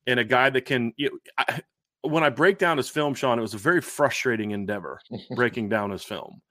and 0.08 0.20
a 0.20 0.24
guy 0.24 0.50
that 0.50 0.66
can. 0.66 0.94
You 0.98 1.10
know, 1.10 1.18
I, 1.38 1.62
when 2.02 2.24
I 2.24 2.30
break 2.30 2.58
down 2.58 2.78
his 2.78 2.90
film, 2.90 3.14
Sean, 3.14 3.38
it 3.38 3.42
was 3.42 3.54
a 3.54 3.60
very 3.60 3.82
frustrating 3.82 4.52
endeavor 4.52 5.02
breaking 5.36 5.70
down 5.70 5.92
his 5.92 6.04
film. 6.04 6.42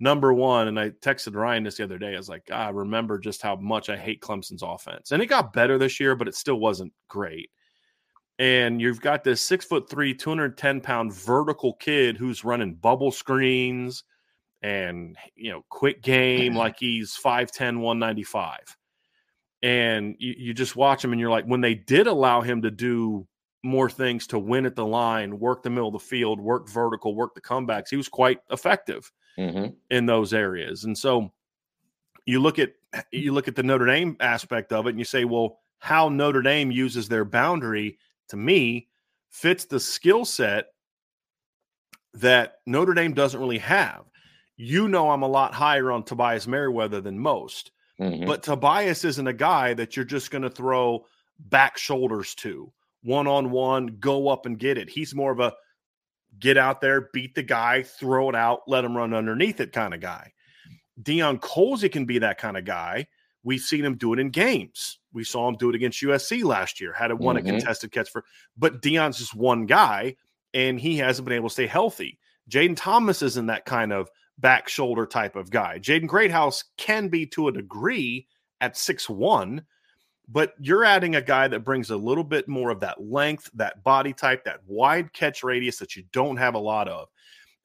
Number 0.00 0.32
one, 0.32 0.68
and 0.68 0.78
I 0.78 0.90
texted 0.90 1.34
Ryan 1.34 1.64
this 1.64 1.76
the 1.76 1.84
other 1.84 1.98
day. 1.98 2.14
I 2.14 2.18
was 2.18 2.28
like, 2.28 2.48
ah, 2.52 2.66
I 2.66 2.70
remember 2.70 3.18
just 3.18 3.42
how 3.42 3.56
much 3.56 3.88
I 3.90 3.96
hate 3.96 4.20
Clemson's 4.20 4.62
offense, 4.62 5.12
and 5.12 5.22
it 5.22 5.26
got 5.26 5.52
better 5.52 5.78
this 5.78 5.98
year, 5.98 6.14
but 6.14 6.28
it 6.28 6.34
still 6.34 6.60
wasn't 6.60 6.92
great 7.08 7.50
and 8.38 8.80
you've 8.80 9.00
got 9.00 9.24
this 9.24 9.40
six 9.40 9.64
foot 9.64 9.90
three, 9.90 10.14
210 10.14 10.80
pound 10.80 11.12
vertical 11.12 11.74
kid 11.74 12.16
who's 12.16 12.44
running 12.44 12.74
bubble 12.74 13.10
screens 13.10 14.04
and 14.62 15.16
you 15.34 15.50
know, 15.50 15.64
quick 15.68 16.02
game 16.02 16.54
like 16.56 16.76
he's 16.78 17.16
5'10, 17.22 17.80
195. 17.80 18.76
And 19.62 20.14
you, 20.18 20.34
you 20.38 20.54
just 20.54 20.76
watch 20.76 21.04
him 21.04 21.12
and 21.12 21.20
you're 21.20 21.30
like, 21.30 21.46
when 21.46 21.60
they 21.60 21.74
did 21.74 22.06
allow 22.06 22.40
him 22.42 22.62
to 22.62 22.70
do 22.70 23.26
more 23.64 23.90
things 23.90 24.28
to 24.28 24.38
win 24.38 24.66
at 24.66 24.76
the 24.76 24.86
line, 24.86 25.40
work 25.40 25.64
the 25.64 25.70
middle 25.70 25.88
of 25.88 25.94
the 25.94 25.98
field, 25.98 26.38
work 26.38 26.68
vertical, 26.68 27.16
work 27.16 27.34
the 27.34 27.40
comebacks, 27.40 27.88
he 27.90 27.96
was 27.96 28.08
quite 28.08 28.38
effective 28.50 29.10
mm-hmm. 29.38 29.66
in 29.90 30.06
those 30.06 30.34
areas. 30.34 30.84
And 30.84 30.96
so 30.96 31.32
you 32.26 32.40
look 32.40 32.58
at 32.58 32.72
you 33.12 33.32
look 33.32 33.48
at 33.48 33.56
the 33.56 33.62
Notre 33.62 33.86
Dame 33.86 34.16
aspect 34.20 34.72
of 34.72 34.86
it 34.86 34.90
and 34.90 34.98
you 34.98 35.04
say, 35.04 35.24
well, 35.24 35.60
how 35.78 36.08
Notre 36.08 36.42
Dame 36.42 36.70
uses 36.70 37.08
their 37.08 37.24
boundary 37.24 37.98
to 38.28 38.36
me 38.36 38.88
fits 39.30 39.64
the 39.66 39.80
skill 39.80 40.24
set 40.24 40.68
that 42.14 42.56
Notre 42.66 42.94
Dame 42.94 43.12
doesn't 43.12 43.40
really 43.40 43.58
have. 43.58 44.04
You 44.56 44.88
know, 44.88 45.10
I'm 45.10 45.22
a 45.22 45.28
lot 45.28 45.54
higher 45.54 45.92
on 45.92 46.02
Tobias 46.02 46.46
Merriweather 46.46 47.00
than 47.00 47.18
most, 47.18 47.70
mm-hmm. 48.00 48.26
but 48.26 48.42
Tobias 48.42 49.04
isn't 49.04 49.26
a 49.26 49.32
guy 49.32 49.74
that 49.74 49.94
you're 49.94 50.04
just 50.04 50.30
going 50.30 50.42
to 50.42 50.50
throw 50.50 51.06
back 51.38 51.78
shoulders 51.78 52.34
to 52.36 52.72
one 53.02 53.26
on 53.26 53.50
one, 53.50 53.98
go 54.00 54.28
up 54.28 54.46
and 54.46 54.58
get 54.58 54.78
it. 54.78 54.90
He's 54.90 55.14
more 55.14 55.30
of 55.30 55.40
a 55.40 55.54
get 56.38 56.56
out 56.56 56.80
there, 56.80 57.08
beat 57.12 57.34
the 57.34 57.42
guy, 57.42 57.82
throw 57.82 58.28
it 58.28 58.34
out, 58.34 58.60
let 58.66 58.84
him 58.84 58.96
run 58.96 59.14
underneath 59.14 59.60
it 59.60 59.72
kind 59.72 59.94
of 59.94 60.00
guy. 60.00 60.32
Deion 61.02 61.40
Colzie 61.40 61.90
can 61.90 62.04
be 62.04 62.18
that 62.18 62.38
kind 62.38 62.56
of 62.56 62.64
guy. 62.64 63.06
We've 63.44 63.60
seen 63.60 63.84
him 63.84 63.96
do 63.96 64.12
it 64.12 64.18
in 64.18 64.30
games. 64.30 64.98
We 65.12 65.24
saw 65.24 65.48
him 65.48 65.56
do 65.56 65.70
it 65.70 65.74
against 65.74 66.02
USC 66.02 66.44
last 66.44 66.80
year. 66.80 66.92
Had 66.92 67.10
a 67.10 67.16
won 67.16 67.36
mm-hmm. 67.36 67.46
a 67.46 67.50
contested 67.50 67.92
catch 67.92 68.10
for, 68.10 68.24
but 68.56 68.82
Deion's 68.82 69.18
just 69.18 69.34
one 69.34 69.66
guy, 69.66 70.16
and 70.54 70.78
he 70.78 70.96
hasn't 70.96 71.26
been 71.26 71.36
able 71.36 71.48
to 71.48 71.52
stay 71.52 71.66
healthy. 71.66 72.18
Jayden 72.50 72.76
Thomas 72.76 73.22
isn't 73.22 73.46
that 73.46 73.64
kind 73.64 73.92
of 73.92 74.10
back 74.38 74.68
shoulder 74.68 75.06
type 75.06 75.36
of 75.36 75.50
guy. 75.50 75.78
Jaden 75.78 76.06
Greathouse 76.06 76.64
can 76.76 77.08
be 77.08 77.26
to 77.26 77.48
a 77.48 77.52
degree 77.52 78.26
at 78.60 78.76
six 78.76 79.08
one, 79.08 79.64
but 80.28 80.54
you're 80.60 80.84
adding 80.84 81.16
a 81.16 81.22
guy 81.22 81.48
that 81.48 81.64
brings 81.64 81.90
a 81.90 81.96
little 81.96 82.24
bit 82.24 82.48
more 82.48 82.70
of 82.70 82.80
that 82.80 83.02
length, 83.02 83.50
that 83.54 83.82
body 83.82 84.12
type, 84.12 84.44
that 84.44 84.60
wide 84.66 85.12
catch 85.12 85.42
radius 85.42 85.78
that 85.78 85.96
you 85.96 86.04
don't 86.12 86.36
have 86.36 86.54
a 86.54 86.58
lot 86.58 86.86
of. 86.88 87.08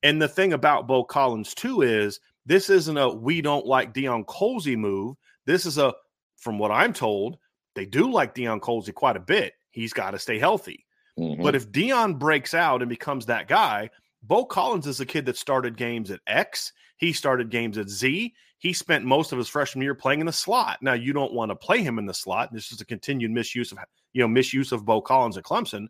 And 0.01 0.21
the 0.21 0.27
thing 0.27 0.53
about 0.53 0.87
Beaux 0.87 1.03
Collins 1.03 1.53
too 1.53 1.81
is 1.81 2.19
this 2.45 2.69
isn't 2.69 2.97
a 2.97 3.09
we 3.09 3.41
don't 3.41 3.65
like 3.65 3.93
Deion 3.93 4.25
Colzie 4.25 4.77
move. 4.77 5.17
This 5.45 5.65
is 5.65 5.77
a, 5.77 5.93
from 6.37 6.57
what 6.57 6.71
I'm 6.71 6.93
told, 6.93 7.37
they 7.75 7.85
do 7.85 8.11
like 8.11 8.35
Deion 8.35 8.59
Colzie 8.59 8.93
quite 8.93 9.17
a 9.17 9.21
bit. 9.21 9.53
He's 9.71 9.93
got 9.93 10.11
to 10.11 10.19
stay 10.19 10.39
healthy. 10.39 10.85
Mm-hmm. 11.19 11.41
But 11.41 11.55
if 11.55 11.71
Deion 11.71 12.17
breaks 12.17 12.53
out 12.53 12.81
and 12.81 12.89
becomes 12.89 13.25
that 13.25 13.47
guy, 13.47 13.89
Beaux 14.23 14.45
Collins 14.45 14.87
is 14.87 14.99
a 14.99 15.05
kid 15.05 15.25
that 15.25 15.37
started 15.37 15.77
games 15.77 16.11
at 16.11 16.21
X. 16.27 16.71
He 16.97 17.11
started 17.11 17.49
games 17.49 17.77
at 17.77 17.89
Z. 17.89 18.33
He 18.63 18.71
spent 18.71 19.03
most 19.03 19.33
of 19.33 19.37
his 19.37 19.49
freshman 19.49 19.83
year 19.83 19.93
playing 19.93 20.21
in 20.21 20.25
the 20.25 20.31
slot. 20.31 20.81
Now 20.81 20.93
you 20.93 21.11
don't 21.11 21.33
want 21.33 21.51
to 21.51 21.55
play 21.55 21.83
him 21.83 21.99
in 21.99 22.05
the 22.05 22.13
slot. 22.13 22.53
This 22.53 22.71
is 22.71 22.79
a 22.79 22.85
continued 22.85 23.29
misuse 23.29 23.73
of 23.73 23.79
you 24.13 24.21
know 24.21 24.27
misuse 24.29 24.71
of 24.71 24.85
Beaux 24.85 25.01
Collins 25.01 25.37
at 25.37 25.43
Clemson. 25.43 25.87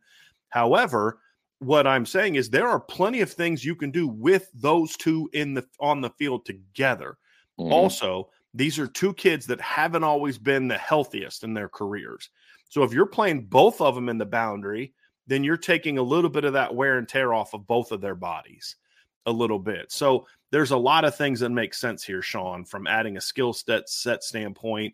However, 0.49 1.19
what 1.59 1.85
I'm 1.85 2.03
saying 2.03 2.33
is 2.33 2.49
there 2.49 2.67
are 2.67 2.79
plenty 2.79 3.21
of 3.21 3.31
things 3.31 3.63
you 3.63 3.75
can 3.75 3.91
do 3.91 4.07
with 4.07 4.49
those 4.55 4.97
two 4.97 5.29
in 5.33 5.53
the 5.53 5.63
on 5.79 6.01
the 6.01 6.09
field 6.17 6.47
together. 6.47 7.19
Mm-hmm. 7.59 7.71
Also, 7.71 8.31
these 8.55 8.79
are 8.79 8.87
two 8.87 9.13
kids 9.13 9.45
that 9.45 9.61
haven't 9.61 10.03
always 10.03 10.39
been 10.39 10.67
the 10.67 10.75
healthiest 10.79 11.43
in 11.43 11.53
their 11.53 11.69
careers. 11.69 12.31
So 12.69 12.81
if 12.81 12.91
you're 12.91 13.05
playing 13.05 13.45
both 13.45 13.81
of 13.81 13.93
them 13.93 14.09
in 14.09 14.17
the 14.17 14.25
boundary, 14.25 14.95
then 15.27 15.43
you're 15.43 15.57
taking 15.57 15.99
a 15.99 16.03
little 16.03 16.31
bit 16.31 16.43
of 16.43 16.53
that 16.53 16.73
wear 16.73 16.97
and 16.97 17.07
tear 17.07 17.35
off 17.35 17.53
of 17.53 17.67
both 17.67 17.91
of 17.91 18.01
their 18.01 18.15
bodies 18.15 18.77
a 19.27 19.31
little 19.31 19.59
bit. 19.59 19.91
So 19.91 20.25
there's 20.53 20.69
a 20.69 20.77
lot 20.77 21.03
of 21.03 21.15
things 21.15 21.39
that 21.39 21.49
make 21.49 21.73
sense 21.73 22.03
here, 22.03 22.21
Sean, 22.21 22.63
from 22.63 22.85
adding 22.85 23.17
a 23.17 23.21
skill 23.21 23.53
set 23.53 23.89
set 23.89 24.23
standpoint. 24.23 24.93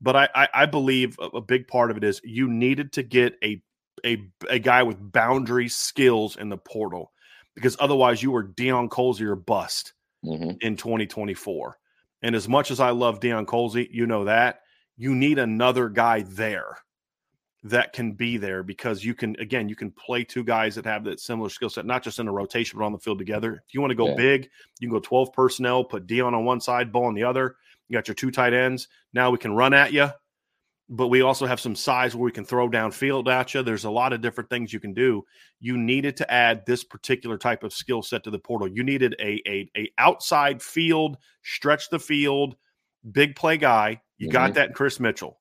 But 0.00 0.14
I, 0.14 0.28
I, 0.34 0.48
I 0.54 0.66
believe 0.66 1.18
a 1.20 1.40
big 1.40 1.66
part 1.66 1.90
of 1.90 1.96
it 1.96 2.04
is 2.04 2.20
you 2.22 2.48
needed 2.48 2.92
to 2.92 3.02
get 3.02 3.34
a 3.42 3.60
a, 4.06 4.24
a 4.48 4.60
guy 4.60 4.84
with 4.84 5.12
boundary 5.12 5.68
skills 5.68 6.36
in 6.36 6.48
the 6.48 6.56
portal 6.56 7.10
because 7.56 7.76
otherwise 7.80 8.22
you 8.22 8.30
were 8.30 8.44
Deion 8.44 8.88
Colzie 8.88 9.26
or 9.26 9.34
bust 9.34 9.94
mm-hmm. 10.24 10.52
in 10.60 10.76
2024. 10.76 11.76
And 12.22 12.36
as 12.36 12.48
much 12.48 12.70
as 12.70 12.78
I 12.78 12.90
love 12.90 13.18
Deion 13.18 13.46
Colzie, 13.46 13.88
you 13.90 14.06
know 14.06 14.26
that 14.26 14.60
you 14.96 15.14
need 15.16 15.40
another 15.40 15.88
guy 15.88 16.22
there 16.22 16.78
that 17.62 17.92
can 17.92 18.12
be 18.12 18.38
there 18.38 18.62
because 18.62 19.04
you 19.04 19.14
can 19.14 19.36
again 19.38 19.68
you 19.68 19.76
can 19.76 19.90
play 19.90 20.24
two 20.24 20.42
guys 20.42 20.74
that 20.74 20.86
have 20.86 21.04
that 21.04 21.20
similar 21.20 21.50
skill 21.50 21.68
set, 21.68 21.84
not 21.84 22.02
just 22.02 22.18
in 22.18 22.28
a 22.28 22.32
rotation 22.32 22.78
but 22.78 22.84
on 22.84 22.92
the 22.92 22.98
field 22.98 23.18
together. 23.18 23.62
If 23.66 23.74
you 23.74 23.80
want 23.80 23.90
to 23.90 23.96
go 23.96 24.08
yeah. 24.08 24.16
big, 24.16 24.48
you 24.80 24.88
can 24.88 24.96
go 24.96 25.00
12 25.00 25.32
personnel, 25.32 25.84
put 25.84 26.06
Deion 26.06 26.32
on 26.32 26.44
one 26.44 26.60
side, 26.60 26.92
Beaux 26.92 27.04
on 27.04 27.14
the 27.14 27.24
other. 27.24 27.56
You 27.88 27.98
got 27.98 28.08
your 28.08 28.14
two 28.14 28.30
tight 28.30 28.54
ends. 28.54 28.88
Now 29.12 29.30
we 29.30 29.38
can 29.38 29.52
run 29.52 29.74
at 29.74 29.92
you 29.92 30.10
but 30.92 31.06
we 31.06 31.22
also 31.22 31.46
have 31.46 31.60
some 31.60 31.76
size 31.76 32.16
where 32.16 32.24
we 32.24 32.32
can 32.32 32.44
throw 32.44 32.68
downfield 32.68 33.28
at 33.28 33.54
you. 33.54 33.62
There's 33.62 33.84
a 33.84 33.90
lot 33.90 34.12
of 34.12 34.20
different 34.20 34.50
things 34.50 34.72
you 34.72 34.80
can 34.80 34.92
do. 34.92 35.24
You 35.60 35.78
needed 35.78 36.16
to 36.16 36.30
add 36.30 36.66
this 36.66 36.82
particular 36.82 37.38
type 37.38 37.62
of 37.62 37.72
skill 37.72 38.02
set 38.02 38.24
to 38.24 38.30
the 38.30 38.40
portal. 38.40 38.66
You 38.66 38.82
needed 38.82 39.14
a, 39.20 39.40
a, 39.46 39.70
a 39.76 39.92
outside 39.98 40.60
field, 40.60 41.16
stretch 41.44 41.90
the 41.90 42.00
field, 42.00 42.56
big 43.12 43.36
play 43.36 43.56
guy. 43.56 44.02
You 44.18 44.26
mm-hmm. 44.26 44.32
got 44.32 44.54
that 44.54 44.74
Kris 44.74 44.98
Mitchell. 44.98 45.38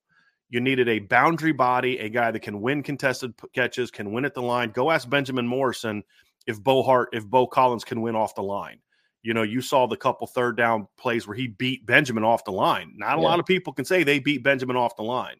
You 0.50 0.60
needed 0.60 0.90
a 0.90 1.00
boundary 1.00 1.52
body, 1.52 2.00
a 2.00 2.10
guy 2.10 2.32
that 2.32 2.42
can 2.42 2.62
win 2.62 2.82
contested 2.82 3.34
catches, 3.54 3.92
can 3.92 4.12
win 4.12 4.26
at 4.26 4.34
the 4.34 4.42
line. 4.42 4.72
Go 4.72 4.90
ask 4.90 5.10
Benjamin 5.10 5.48
Morrison 5.48 6.04
if 6.48 6.62
Bo 6.62 6.82
Hart, 6.82 7.10
if 7.14 7.26
Beaux 7.26 7.48
Collins 7.48 7.84
can 7.84 8.02
win 8.02 8.16
off 8.16 8.36
the 8.36 8.42
line. 8.42 8.80
You 9.22 9.34
know, 9.34 9.44
you 9.44 9.62
saw 9.62 9.86
the 9.86 9.98
couple 9.98 10.26
third 10.28 10.58
down 10.58 10.88
plays 10.98 11.28
where 11.28 11.36
he 11.36 11.48
beat 11.48 11.86
Benjamin 11.86 12.24
off 12.24 12.46
the 12.46 12.52
line. 12.52 12.94
Not 12.96 13.18
a 13.18 13.22
yeah. 13.22 13.28
lot 13.28 13.40
of 13.40 13.46
people 13.46 13.74
can 13.74 13.86
say 13.86 14.04
they 14.04 14.20
beat 14.20 14.44
Benjamin 14.44 14.76
off 14.76 14.96
the 14.96 15.04
line. 15.04 15.36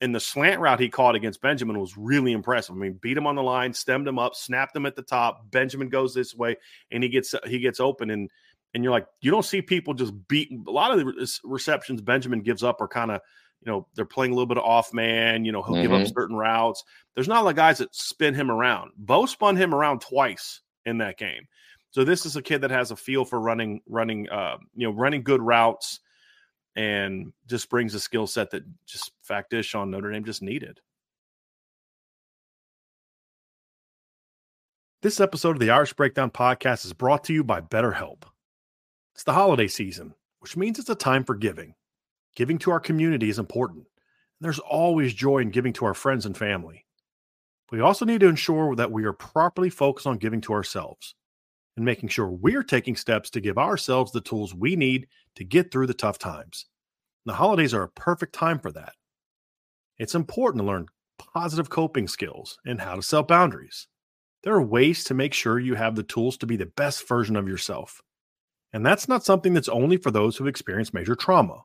And 0.00 0.14
the 0.14 0.20
slant 0.20 0.60
route 0.60 0.78
he 0.78 0.88
caught 0.88 1.14
against 1.14 1.40
Benjamin 1.40 1.80
was 1.80 1.96
really 1.96 2.32
impressive. 2.32 2.76
I 2.76 2.78
mean, 2.78 2.98
beat 3.00 3.16
him 3.16 3.26
on 3.26 3.34
the 3.34 3.42
line, 3.42 3.72
stemmed 3.72 4.06
him 4.06 4.18
up, 4.18 4.34
snapped 4.34 4.76
him 4.76 4.86
at 4.86 4.94
the 4.94 5.02
top. 5.02 5.50
Benjamin 5.50 5.88
goes 5.88 6.14
this 6.14 6.34
way, 6.34 6.56
and 6.90 7.02
he 7.02 7.08
gets 7.08 7.34
he 7.46 7.58
gets 7.58 7.80
open, 7.80 8.10
and 8.10 8.30
and 8.74 8.84
you're 8.84 8.92
like, 8.92 9.06
you 9.22 9.30
don't 9.30 9.44
see 9.44 9.62
people 9.62 9.94
just 9.94 10.12
beat. 10.28 10.50
A 10.66 10.70
lot 10.70 10.92
of 10.92 10.98
the 10.98 11.40
receptions 11.44 12.02
Benjamin 12.02 12.42
gives 12.42 12.62
up 12.62 12.80
are 12.82 12.88
kind 12.88 13.10
of, 13.10 13.22
you 13.64 13.70
know, 13.70 13.86
they're 13.94 14.04
playing 14.04 14.32
a 14.32 14.34
little 14.34 14.46
bit 14.46 14.58
of 14.58 14.64
off 14.64 14.92
man. 14.92 15.44
You 15.44 15.52
know, 15.52 15.62
he'll 15.62 15.74
mm-hmm. 15.74 15.82
give 15.82 15.92
up 15.92 16.00
mm-hmm. 16.00 16.14
certain 16.14 16.36
routes. 16.36 16.84
There's 17.14 17.28
not 17.28 17.40
a 17.40 17.44
lot 17.44 17.50
of 17.50 17.56
guys 17.56 17.78
that 17.78 17.94
spin 17.94 18.34
him 18.34 18.50
around. 18.50 18.92
Beaux 18.96 19.26
spun 19.26 19.56
him 19.56 19.74
around 19.74 20.00
twice 20.00 20.60
in 20.84 20.98
that 20.98 21.18
game. 21.18 21.46
So 21.90 22.04
this 22.04 22.26
is 22.26 22.36
a 22.36 22.42
kid 22.42 22.60
that 22.60 22.70
has 22.70 22.90
a 22.90 22.96
feel 22.96 23.24
for 23.24 23.40
running, 23.40 23.80
running, 23.88 24.28
uh, 24.28 24.58
you 24.74 24.86
know, 24.86 24.94
running 24.94 25.22
good 25.22 25.40
routes, 25.40 26.00
and 26.74 27.32
just 27.46 27.70
brings 27.70 27.94
a 27.94 28.00
skill 28.00 28.26
set 28.26 28.50
that 28.50 28.64
just 28.86 29.12
fact 29.22 29.54
is 29.54 29.64
Sean 29.64 29.90
Notre 29.90 30.12
Dame 30.12 30.24
just 30.24 30.42
needed. 30.42 30.80
This 35.02 35.20
episode 35.20 35.56
of 35.56 35.60
the 35.60 35.70
Irish 35.70 35.94
Breakdown 35.94 36.30
podcast 36.30 36.84
is 36.84 36.92
brought 36.92 37.24
to 37.24 37.32
you 37.32 37.44
by 37.44 37.60
BetterHelp. 37.60 38.24
It's 39.14 39.24
the 39.24 39.32
holiday 39.32 39.68
season 39.68 40.14
which 40.46 40.56
means 40.56 40.78
it's 40.78 40.88
a 40.88 40.94
time 40.94 41.24
for 41.24 41.34
giving. 41.34 41.74
Giving 42.36 42.58
to 42.58 42.70
our 42.70 42.80
community 42.80 43.30
is 43.30 43.38
important. 43.38 43.86
There's 44.40 44.58
always 44.58 45.14
joy 45.14 45.38
in 45.38 45.50
giving 45.50 45.72
to 45.74 45.86
our 45.86 45.94
friends 45.94 46.26
and 46.26 46.36
family. 46.36 46.84
We 47.72 47.80
also 47.80 48.04
need 48.04 48.20
to 48.20 48.28
ensure 48.28 48.76
that 48.76 48.92
we 48.92 49.04
are 49.04 49.14
properly 49.14 49.70
focused 49.70 50.06
on 50.06 50.18
giving 50.18 50.42
to 50.42 50.52
ourselves 50.52 51.14
and 51.76 51.84
making 51.84 52.10
sure 52.10 52.28
we're 52.28 52.62
taking 52.62 52.94
steps 52.94 53.30
to 53.30 53.40
give 53.40 53.56
ourselves 53.56 54.12
the 54.12 54.20
tools 54.20 54.54
we 54.54 54.76
need 54.76 55.08
to 55.34 55.44
get 55.44 55.72
through 55.72 55.86
the 55.86 55.94
tough 55.94 56.18
times. 56.18 56.66
The 57.24 57.32
holidays 57.34 57.72
are 57.72 57.82
a 57.82 57.88
perfect 57.88 58.34
time 58.34 58.58
for 58.58 58.70
that. 58.72 58.92
It's 59.98 60.14
important 60.14 60.60
to 60.60 60.66
learn 60.66 60.88
positive 61.18 61.70
coping 61.70 62.06
skills 62.06 62.58
and 62.66 62.82
how 62.82 62.96
to 62.96 63.02
set 63.02 63.28
boundaries. 63.28 63.88
There 64.42 64.54
are 64.54 64.62
ways 64.62 65.04
to 65.04 65.14
make 65.14 65.32
sure 65.32 65.58
you 65.58 65.74
have 65.74 65.96
the 65.96 66.02
tools 66.02 66.36
to 66.38 66.46
be 66.46 66.56
the 66.56 66.66
best 66.66 67.08
version 67.08 67.34
of 67.34 67.48
yourself. 67.48 68.02
And 68.72 68.84
that's 68.84 69.08
not 69.08 69.24
something 69.24 69.54
that's 69.54 69.70
only 69.70 69.96
for 69.96 70.10
those 70.10 70.36
who've 70.36 70.46
experienced 70.46 70.92
major 70.92 71.14
trauma. 71.16 71.62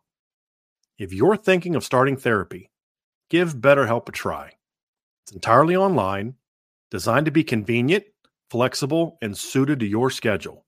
If 1.01 1.12
you're 1.12 1.36
thinking 1.36 1.75
of 1.75 1.84
starting 1.84 2.15
therapy, 2.15 2.70
give 3.31 3.55
BetterHelp 3.55 4.08
a 4.08 4.12
try. 4.12 4.51
It's 5.24 5.31
entirely 5.31 5.75
online, 5.75 6.36
designed 6.91 7.25
to 7.25 7.31
be 7.31 7.43
convenient, 7.43 8.03
flexible, 8.51 9.17
and 9.20 9.36
suited 9.36 9.79
to 9.79 9.88
your 9.88 10.12
schedule. 10.12 10.63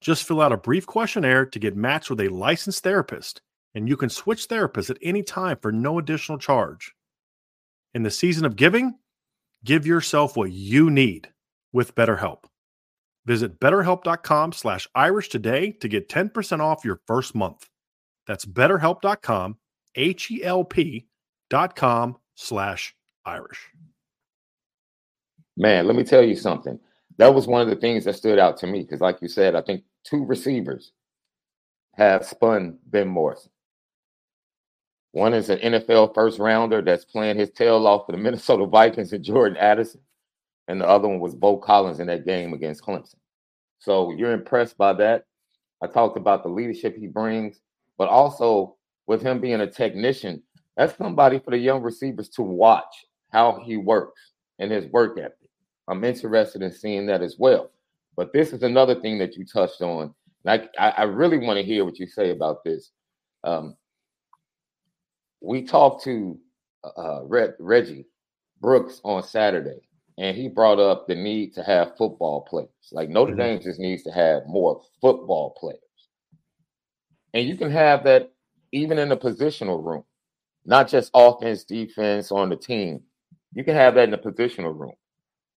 Just 0.00 0.24
fill 0.24 0.40
out 0.40 0.50
a 0.50 0.56
brief 0.56 0.84
questionnaire 0.84 1.46
to 1.46 1.60
get 1.60 1.76
matched 1.76 2.10
with 2.10 2.22
a 2.22 2.28
licensed 2.28 2.82
therapist, 2.82 3.40
and 3.72 3.88
you 3.88 3.96
can 3.96 4.08
switch 4.08 4.48
therapists 4.48 4.90
at 4.90 4.98
any 5.00 5.22
time 5.22 5.58
for 5.62 5.70
no 5.70 6.00
additional 6.00 6.38
charge. 6.38 6.92
In 7.94 8.02
the 8.02 8.10
season 8.10 8.46
of 8.46 8.56
giving, 8.56 8.98
give 9.64 9.86
yourself 9.86 10.36
what 10.36 10.50
you 10.50 10.90
need 10.90 11.28
with 11.72 11.94
BetterHelp. 11.94 12.46
Visit 13.26 13.60
betterhelp.com 13.60 14.54
slash 14.54 14.88
Irish 14.96 15.28
today 15.28 15.70
to 15.70 15.86
get 15.86 16.08
10% 16.08 16.58
off 16.58 16.84
your 16.84 17.00
first 17.06 17.36
month. 17.36 17.68
That's 18.26 18.44
betterhelp.com, 18.44 19.56
H 19.94 20.30
E 20.30 20.42
L 20.42 20.64
P 20.64 21.06
dot 21.48 21.76
com 21.76 22.16
slash 22.34 22.94
Irish. 23.24 23.70
Man, 25.56 25.86
let 25.86 25.96
me 25.96 26.04
tell 26.04 26.22
you 26.22 26.36
something. 26.36 26.78
That 27.18 27.34
was 27.34 27.46
one 27.46 27.62
of 27.62 27.68
the 27.68 27.76
things 27.76 28.04
that 28.04 28.14
stood 28.14 28.38
out 28.38 28.58
to 28.58 28.66
me 28.66 28.82
because, 28.82 29.00
like 29.00 29.22
you 29.22 29.28
said, 29.28 29.54
I 29.54 29.62
think 29.62 29.84
two 30.04 30.24
receivers 30.24 30.92
have 31.94 32.26
spun 32.26 32.78
Ben 32.86 33.08
Morrison. 33.08 33.50
One 35.12 35.32
is 35.32 35.48
an 35.48 35.58
NFL 35.58 36.14
first 36.14 36.38
rounder 36.38 36.82
that's 36.82 37.06
playing 37.06 37.38
his 37.38 37.50
tail 37.50 37.86
off 37.86 38.04
for 38.04 38.12
the 38.12 38.18
Minnesota 38.22 38.66
Vikings 38.66 39.12
and 39.14 39.24
Jordan 39.24 39.56
Addison. 39.56 40.02
And 40.68 40.80
the 40.80 40.86
other 40.86 41.08
one 41.08 41.20
was 41.20 41.34
Beaux 41.34 41.58
Collins 41.58 42.00
in 42.00 42.08
that 42.08 42.26
game 42.26 42.52
against 42.52 42.82
Clemson. 42.82 43.14
So 43.78 44.12
you're 44.12 44.32
impressed 44.32 44.76
by 44.76 44.92
that. 44.94 45.24
I 45.82 45.86
talked 45.86 46.16
about 46.16 46.42
the 46.42 46.48
leadership 46.48 46.96
he 46.96 47.06
brings 47.06 47.60
but 47.98 48.08
also 48.08 48.76
with 49.06 49.22
him 49.22 49.40
being 49.40 49.60
a 49.60 49.70
technician, 49.70 50.42
that's 50.76 50.96
somebody 50.96 51.38
for 51.38 51.50
the 51.50 51.58
young 51.58 51.82
receivers 51.82 52.28
to 52.30 52.42
watch 52.42 53.06
how 53.32 53.60
he 53.64 53.76
works 53.76 54.32
and 54.58 54.70
his 54.70 54.86
work 54.86 55.18
ethic. 55.18 55.50
I'm 55.88 56.04
interested 56.04 56.62
in 56.62 56.72
seeing 56.72 57.06
that 57.06 57.22
as 57.22 57.36
well. 57.38 57.70
But 58.16 58.32
this 58.32 58.52
is 58.52 58.62
another 58.62 58.94
thing 59.00 59.18
that 59.18 59.36
you 59.36 59.44
touched 59.44 59.82
on. 59.82 60.14
And 60.44 60.68
I, 60.78 60.88
I 60.90 61.02
really 61.02 61.38
want 61.38 61.58
to 61.58 61.64
hear 61.64 61.84
what 61.84 61.98
you 61.98 62.06
say 62.06 62.30
about 62.30 62.64
this. 62.64 62.90
Um, 63.44 63.76
we 65.40 65.62
talked 65.62 66.02
to 66.04 66.38
uh, 66.96 67.20
Reggie 67.24 68.06
Brooks 68.60 69.00
on 69.04 69.22
Saturday, 69.22 69.80
and 70.18 70.36
he 70.36 70.48
brought 70.48 70.78
up 70.78 71.06
the 71.06 71.14
need 71.14 71.54
to 71.54 71.62
have 71.62 71.96
football 71.96 72.42
players. 72.42 72.68
Like 72.90 73.10
Notre 73.10 73.32
mm-hmm. 73.32 73.40
Dame 73.40 73.60
just 73.60 73.78
needs 73.78 74.02
to 74.04 74.10
have 74.10 74.46
more 74.46 74.80
football 75.00 75.56
players. 75.58 75.80
And 77.36 77.46
you 77.46 77.58
can 77.58 77.70
have 77.70 78.04
that 78.04 78.32
even 78.72 78.98
in 78.98 79.10
the 79.10 79.16
positional 79.18 79.84
room, 79.84 80.04
not 80.64 80.88
just 80.88 81.10
offense, 81.12 81.64
defense 81.64 82.32
on 82.32 82.48
the 82.48 82.56
team. 82.56 83.02
You 83.52 83.62
can 83.62 83.74
have 83.74 83.94
that 83.96 84.04
in 84.04 84.10
the 84.10 84.16
positional 84.16 84.78
room. 84.78 84.94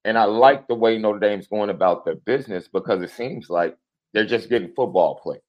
And 0.03 0.17
I 0.17 0.25
like 0.25 0.67
the 0.67 0.75
way 0.75 0.97
Notre 0.97 1.19
Dame's 1.19 1.47
going 1.47 1.69
about 1.69 2.03
their 2.03 2.15
business 2.15 2.67
because 2.67 3.01
it 3.01 3.11
seems 3.11 3.49
like 3.49 3.77
they're 4.13 4.25
just 4.25 4.49
getting 4.49 4.73
football 4.75 5.21
players, 5.23 5.41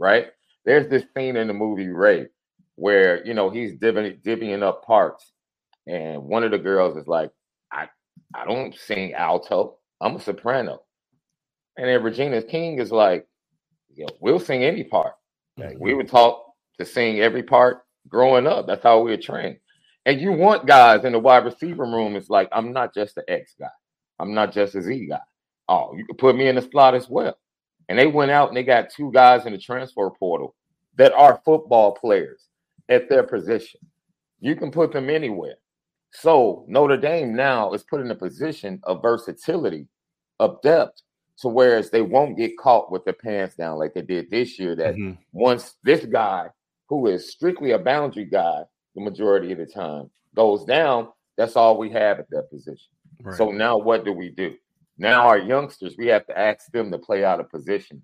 right? 0.00 0.26
There's 0.64 0.88
this 0.90 1.04
scene 1.16 1.36
in 1.36 1.46
the 1.46 1.54
movie 1.54 1.86
Ray 1.86 2.26
where, 2.74 3.24
you 3.24 3.34
know, 3.34 3.48
he's 3.48 3.74
divvying, 3.74 4.20
divvying 4.22 4.64
up 4.64 4.84
parts. 4.84 5.30
And 5.86 6.24
one 6.24 6.42
of 6.42 6.50
the 6.50 6.58
girls 6.58 6.96
is 6.96 7.06
like, 7.06 7.30
I, 7.72 7.88
I 8.34 8.44
don't 8.44 8.74
sing 8.74 9.14
alto. 9.14 9.76
I'm 10.00 10.16
a 10.16 10.20
soprano. 10.20 10.82
And 11.78 11.88
then 11.88 12.02
Regina 12.02 12.42
King 12.42 12.80
is 12.80 12.90
like, 12.90 13.28
we'll 14.20 14.40
sing 14.40 14.64
any 14.64 14.82
part. 14.82 15.14
Like 15.56 15.70
mm-hmm. 15.70 15.84
we 15.84 15.94
were 15.94 16.04
taught 16.04 16.42
to 16.78 16.84
sing 16.84 17.20
every 17.20 17.42
part 17.42 17.82
growing 18.08 18.46
up. 18.46 18.66
That's 18.66 18.82
how 18.82 19.00
we 19.00 19.10
were 19.10 19.16
trained. 19.16 19.58
And 20.04 20.20
you 20.20 20.32
want 20.32 20.66
guys 20.66 21.04
in 21.04 21.12
the 21.12 21.18
wide 21.18 21.44
receiver 21.44 21.84
room. 21.84 22.16
It's 22.16 22.30
like 22.30 22.48
I'm 22.52 22.72
not 22.72 22.94
just 22.94 23.16
an 23.16 23.24
X 23.28 23.54
guy. 23.58 23.68
I'm 24.18 24.34
not 24.34 24.52
just 24.52 24.74
a 24.74 24.82
Z 24.82 25.06
guy. 25.08 25.20
Oh, 25.68 25.94
you 25.96 26.04
could 26.06 26.18
put 26.18 26.36
me 26.36 26.48
in 26.48 26.54
the 26.54 26.62
slot 26.62 26.94
as 26.94 27.08
well. 27.08 27.36
And 27.88 27.98
they 27.98 28.06
went 28.06 28.30
out 28.30 28.48
and 28.48 28.56
they 28.56 28.62
got 28.62 28.90
two 28.90 29.10
guys 29.12 29.46
in 29.46 29.52
the 29.52 29.58
transfer 29.58 30.10
portal 30.10 30.54
that 30.96 31.12
are 31.12 31.40
football 31.44 31.92
players 31.92 32.48
at 32.88 33.08
their 33.08 33.22
position. 33.22 33.80
You 34.40 34.56
can 34.56 34.70
put 34.70 34.92
them 34.92 35.10
anywhere. 35.10 35.56
So 36.12 36.64
Notre 36.68 36.96
Dame 36.96 37.34
now 37.34 37.72
is 37.72 37.82
put 37.82 38.00
in 38.00 38.10
a 38.10 38.14
position 38.14 38.80
of 38.84 39.02
versatility, 39.02 39.88
of 40.38 40.60
depth, 40.62 41.02
to 41.40 41.48
whereas 41.48 41.90
they 41.90 42.02
won't 42.02 42.38
get 42.38 42.56
caught 42.58 42.90
with 42.90 43.04
their 43.04 43.14
pants 43.14 43.56
down 43.56 43.78
like 43.78 43.94
they 43.94 44.02
did 44.02 44.30
this 44.30 44.58
year. 44.58 44.74
That 44.74 44.94
mm-hmm. 44.94 45.20
once 45.32 45.74
this 45.84 46.04
guy, 46.04 46.48
who 46.88 47.06
is 47.08 47.30
strictly 47.30 47.72
a 47.72 47.78
boundary 47.78 48.24
guy, 48.24 48.62
the 48.94 49.02
majority 49.02 49.52
of 49.52 49.58
the 49.58 49.66
time 49.66 50.10
goes 50.34 50.64
down, 50.64 51.08
that's 51.36 51.56
all 51.56 51.76
we 51.78 51.90
have 51.90 52.18
at 52.18 52.30
that 52.30 52.50
position. 52.50 52.88
Right. 53.20 53.36
So 53.36 53.50
now 53.50 53.76
what 53.78 54.04
do 54.04 54.12
we 54.12 54.30
do? 54.30 54.54
Now 54.98 55.26
our 55.26 55.38
youngsters, 55.38 55.96
we 55.98 56.06
have 56.06 56.26
to 56.26 56.38
ask 56.38 56.70
them 56.72 56.90
to 56.90 56.98
play 56.98 57.24
out 57.24 57.40
of 57.40 57.50
position. 57.50 58.02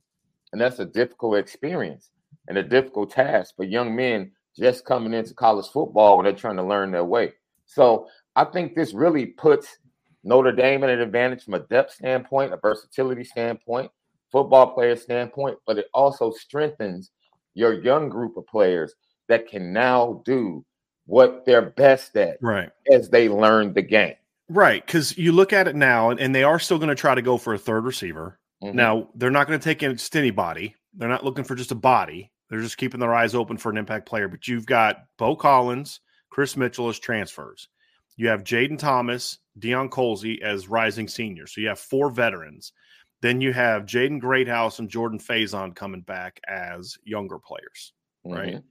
And 0.53 0.61
that's 0.61 0.79
a 0.79 0.85
difficult 0.85 1.39
experience 1.39 2.11
and 2.49 2.59
a 2.59 2.63
difficult 2.63 3.11
task 3.11 3.55
for 3.57 3.65
young 3.65 3.97
men 3.97 4.33
just 4.59 4.85
coming 4.85 5.15
into 5.15 5.33
college 5.33 5.69
football 5.69 6.17
when 6.17 6.25
they're 6.25 6.35
trying 6.35 6.57
to 6.57 6.63
learn 6.63 6.91
their 6.91 7.05
way. 7.05 7.33
So 7.65 8.07
I 8.37 8.45
think 8.45 8.75
this 8.75 8.93
really 8.93 9.27
puts 9.27 9.79
Notre 10.25 10.53
Dame 10.53 10.85
at 10.85 10.91
an 10.91 11.01
advantage 11.01 11.45
from 11.45 11.55
a 11.55 11.61
depth 11.61 11.95
standpoint, 11.95 12.53
a 12.53 12.57
versatility 12.57 13.25
standpoint, 13.25 13.91
football 14.31 14.73
player 14.73 14.97
standpoint, 14.97 15.59
but 15.67 15.79
it 15.79 15.87
also 15.93 16.31
strengthens 16.31 17.11
your 17.55 17.83
young 17.83 18.09
group 18.09 18.37
of 18.37 18.47
players 18.47 18.95
that 19.29 19.49
can 19.49 19.73
now 19.73 20.23
do 20.25 20.65
what 21.07 21.45
they're 21.45 21.71
best 21.71 22.17
at 22.17 22.39
right 22.41 22.71
as 22.93 23.11
they 23.11 23.29
learn 23.29 23.73
the 23.75 23.83
game. 23.83 24.15
Right. 24.49 24.85
Because 24.85 25.17
you 25.17 25.33
look 25.33 25.53
at 25.53 25.69
it 25.69 25.77
now, 25.77 26.11
and 26.11 26.35
they 26.35 26.45
are 26.45 26.59
still 26.59 26.79
going 26.79 26.89
to 26.89 26.95
try 26.95 27.15
to 27.15 27.23
go 27.23 27.39
for 27.39 27.55
a 27.55 27.59
third 27.59 27.85
receiver. 27.85 28.39
Mm-hmm. 28.63 28.77
Now, 28.77 29.09
they're 29.15 29.31
not 29.31 29.47
going 29.47 29.59
to 29.59 29.65
take 29.65 29.83
in 29.83 29.97
just 29.97 30.17
anybody. 30.17 30.77
They're 30.95 31.09
not 31.09 31.25
looking 31.25 31.45
for 31.45 31.55
just 31.55 31.73
a 31.73 31.77
body. 31.77 32.31
They're 32.49 32.61
just 32.61 32.77
keeping 32.77 33.01
their 33.01 33.15
eyes 33.15 33.35
open 33.35 33.57
for 33.57 33.71
an 33.71 33.79
impact 33.79 34.07
player. 34.07 34.29
But 34.29 34.47
you've 34.47 34.67
got 34.67 35.07
Beaux 35.17 35.37
Collins, 35.37 36.01
Kris 36.31 36.57
Mitchell 36.57 36.89
as 36.89 36.99
transfers. 36.99 37.69
You 38.17 38.29
have 38.29 38.45
Jayden 38.45 38.79
Thomas, 38.79 39.39
Deion 39.59 39.89
Colzie 39.89 40.41
as 40.43 40.69
rising 40.69 41.09
senior. 41.09 41.47
So 41.47 41.61
you 41.61 41.69
have 41.69 41.79
four 41.79 42.11
veterans. 42.11 42.73
Then 43.21 43.41
you 43.41 43.53
have 43.53 43.87
Jaden 43.87 44.21
Greathouse 44.21 44.79
and 44.79 44.89
Jordan 44.89 45.19
Faison 45.19 45.75
coming 45.75 46.01
back 46.01 46.41
as 46.49 46.97
younger 47.05 47.39
players, 47.39 47.93
mm-hmm. 48.27 48.37
right? 48.37 48.63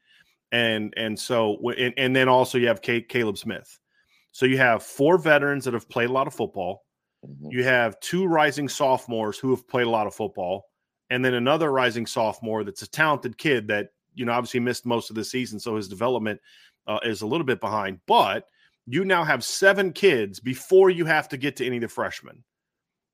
And 0.52 0.94
and 0.98 1.18
so 1.18 1.58
and, 1.78 1.94
and 1.98 2.16
then 2.16 2.28
also 2.28 2.58
you 2.58 2.68
have 2.68 2.82
Kate, 2.82 3.08
Caleb 3.08 3.38
Smith. 3.38 3.80
So 4.34 4.46
you 4.46 4.58
have 4.58 4.84
four 4.84 5.18
veterans 5.18 5.66
that 5.66 5.74
have 5.74 5.90
played 5.90 6.10
a 6.10 6.14
lot 6.14 6.28
of 6.28 6.34
football. 6.34 6.84
Mm-hmm. 7.26 7.52
You 7.52 7.64
have 7.64 8.00
two 8.00 8.26
rising 8.26 8.68
sophomores 8.68 9.38
who 9.38 9.52
have 9.52 9.68
played 9.68 9.88
a 9.88 9.90
lot 9.90 10.08
of 10.08 10.16
football, 10.16 10.66
and 11.10 11.24
then 11.24 11.36
another 11.36 11.72
rising 11.72 12.06
sophomore 12.06 12.64
that's 12.64 12.82
a 12.82 12.90
talented 12.90 13.38
kid 13.38 13.68
that 13.70 13.90
you 14.14 14.26
know 14.26 14.34
obviously 14.34 14.60
missed 14.60 14.86
most 14.86 15.10
of 15.10 15.16
the 15.16 15.24
season, 15.24 15.60
so 15.60 15.78
his 15.78 15.88
development 15.88 16.42
uh, 16.88 17.00
is 17.04 17.22
a 17.22 17.28
little 17.28 17.46
bit 17.46 17.62
behind. 17.62 18.00
But 18.06 18.46
you 18.86 19.06
now 19.06 19.24
have 19.24 19.44
seven 19.44 19.94
kids 19.94 20.40
before 20.40 20.90
you 20.90 21.06
have 21.06 21.30
to 21.30 21.38
get 21.38 21.56
to 21.58 21.66
any 21.66 21.78
of 21.78 21.82
the 21.82 21.88
freshmen, 21.88 22.44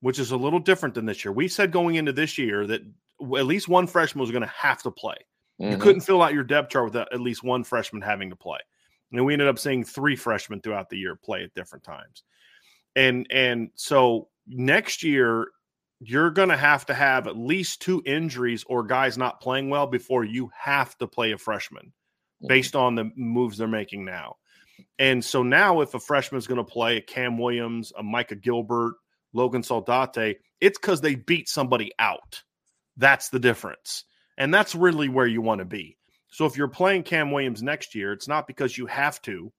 which 0.01 0.19
is 0.19 0.31
a 0.31 0.37
little 0.37 0.59
different 0.59 0.95
than 0.95 1.05
this 1.05 1.23
year. 1.23 1.31
We 1.31 1.47
said 1.47 1.71
going 1.71 1.95
into 1.95 2.13
this 2.13 2.37
year 2.37 2.65
that 2.67 2.81
at 3.21 3.45
least 3.45 3.67
one 3.67 3.87
freshman 3.87 4.21
was 4.21 4.31
going 4.31 4.43
to 4.43 4.47
have 4.49 4.81
to 4.83 4.91
play. 4.91 5.17
Mm-hmm. 5.61 5.71
You 5.71 5.77
couldn't 5.77 6.01
fill 6.01 6.21
out 6.21 6.33
your 6.33 6.43
depth 6.43 6.71
chart 6.71 6.85
without 6.85 7.11
at 7.13 7.21
least 7.21 7.43
one 7.43 7.63
freshman 7.63 8.01
having 8.01 8.29
to 8.29 8.35
play. 8.35 8.59
And 9.11 9.25
we 9.25 9.33
ended 9.33 9.47
up 9.47 9.59
seeing 9.59 9.83
three 9.83 10.15
freshmen 10.15 10.61
throughout 10.61 10.89
the 10.89 10.97
year 10.97 11.15
play 11.15 11.43
at 11.43 11.53
different 11.53 11.83
times. 11.83 12.23
And 12.95 13.27
and 13.29 13.69
so 13.75 14.29
next 14.47 15.03
year 15.03 15.47
you're 15.99 16.29
going 16.29 16.49
to 16.49 16.57
have 16.57 16.85
to 16.85 16.93
have 16.93 17.27
at 17.27 17.37
least 17.37 17.81
two 17.81 18.03
injuries 18.05 18.63
or 18.67 18.83
guys 18.83 19.17
not 19.17 19.41
playing 19.41 19.69
well 19.69 19.87
before 19.87 20.23
you 20.23 20.49
have 20.57 20.95
to 20.99 21.07
play 21.07 21.31
a 21.31 21.37
freshman 21.37 21.85
mm-hmm. 21.85 22.47
based 22.47 22.75
on 22.75 22.95
the 22.95 23.11
moves 23.15 23.57
they're 23.57 23.67
making 23.67 24.05
now. 24.05 24.35
And 24.99 25.23
so 25.23 25.43
now, 25.43 25.81
if 25.81 25.93
a 25.93 25.99
freshman 25.99 26.39
is 26.39 26.47
going 26.47 26.57
to 26.57 26.63
play 26.63 26.97
a 26.97 27.01
Cam 27.01 27.37
Williams, 27.37 27.93
a 27.97 28.03
Micah 28.03 28.35
Gilbert, 28.35 28.95
Logan 29.33 29.61
Saldate, 29.61 30.37
it's 30.59 30.77
because 30.77 31.01
they 31.01 31.15
beat 31.15 31.49
somebody 31.49 31.91
out. 31.99 32.43
That's 32.97 33.29
the 33.29 33.39
difference. 33.39 34.03
And 34.37 34.53
that's 34.53 34.75
really 34.75 35.09
where 35.09 35.27
you 35.27 35.41
want 35.41 35.59
to 35.59 35.65
be. 35.65 35.97
So 36.29 36.45
if 36.45 36.57
you're 36.57 36.67
playing 36.67 37.03
Cam 37.03 37.31
Williams 37.31 37.63
next 37.63 37.95
year, 37.95 38.11
it's 38.13 38.27
not 38.27 38.47
because 38.47 38.77
you 38.77 38.85
have 38.87 39.21
to. 39.23 39.51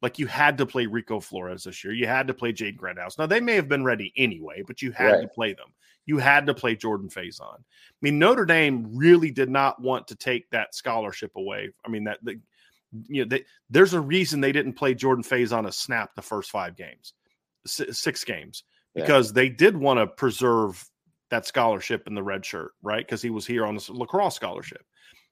Like 0.00 0.18
you 0.18 0.26
had 0.26 0.58
to 0.58 0.66
play 0.66 0.86
Rico 0.86 1.20
Flores 1.20 1.64
this 1.64 1.84
year. 1.84 1.92
You 1.92 2.06
had 2.06 2.26
to 2.26 2.34
play 2.34 2.52
Jade 2.52 2.76
Greathouse. 2.76 3.18
Now 3.18 3.26
they 3.26 3.40
may 3.40 3.54
have 3.54 3.68
been 3.68 3.84
ready 3.84 4.12
anyway, 4.16 4.62
but 4.66 4.82
you 4.82 4.90
had 4.90 5.12
right. 5.12 5.22
to 5.22 5.28
play 5.28 5.52
them. 5.52 5.68
You 6.06 6.18
had 6.18 6.46
to 6.46 6.54
play 6.54 6.74
Jordan 6.74 7.08
Faison. 7.08 7.54
I 7.54 8.00
mean, 8.00 8.18
Notre 8.18 8.44
Dame 8.44 8.88
really 8.92 9.30
did 9.30 9.48
not 9.48 9.80
want 9.80 10.08
to 10.08 10.16
take 10.16 10.50
that 10.50 10.74
scholarship 10.74 11.36
away. 11.36 11.70
I 11.86 11.88
mean, 11.88 12.04
that 12.04 12.18
the, 12.24 12.40
you 13.06 13.24
know, 13.24 13.28
they, 13.28 13.44
there's 13.70 13.94
a 13.94 14.00
reason 14.00 14.40
they 14.40 14.52
didn't 14.52 14.74
play 14.74 14.94
Jordan 14.94 15.24
Faison 15.24 15.66
a 15.66 15.72
snap 15.72 16.14
the 16.14 16.22
first 16.22 16.50
five 16.50 16.76
games, 16.76 17.14
six 17.66 18.24
games, 18.24 18.64
because 18.94 19.30
yeah. 19.30 19.34
they 19.34 19.48
did 19.48 19.76
want 19.76 19.98
to 19.98 20.06
preserve 20.06 20.84
that 21.30 21.46
scholarship 21.46 22.06
in 22.06 22.14
the 22.14 22.22
red 22.22 22.44
shirt, 22.44 22.72
right? 22.82 23.04
Because 23.04 23.22
he 23.22 23.30
was 23.30 23.46
here 23.46 23.64
on 23.64 23.74
the 23.74 23.86
lacrosse 23.90 24.36
scholarship. 24.36 24.84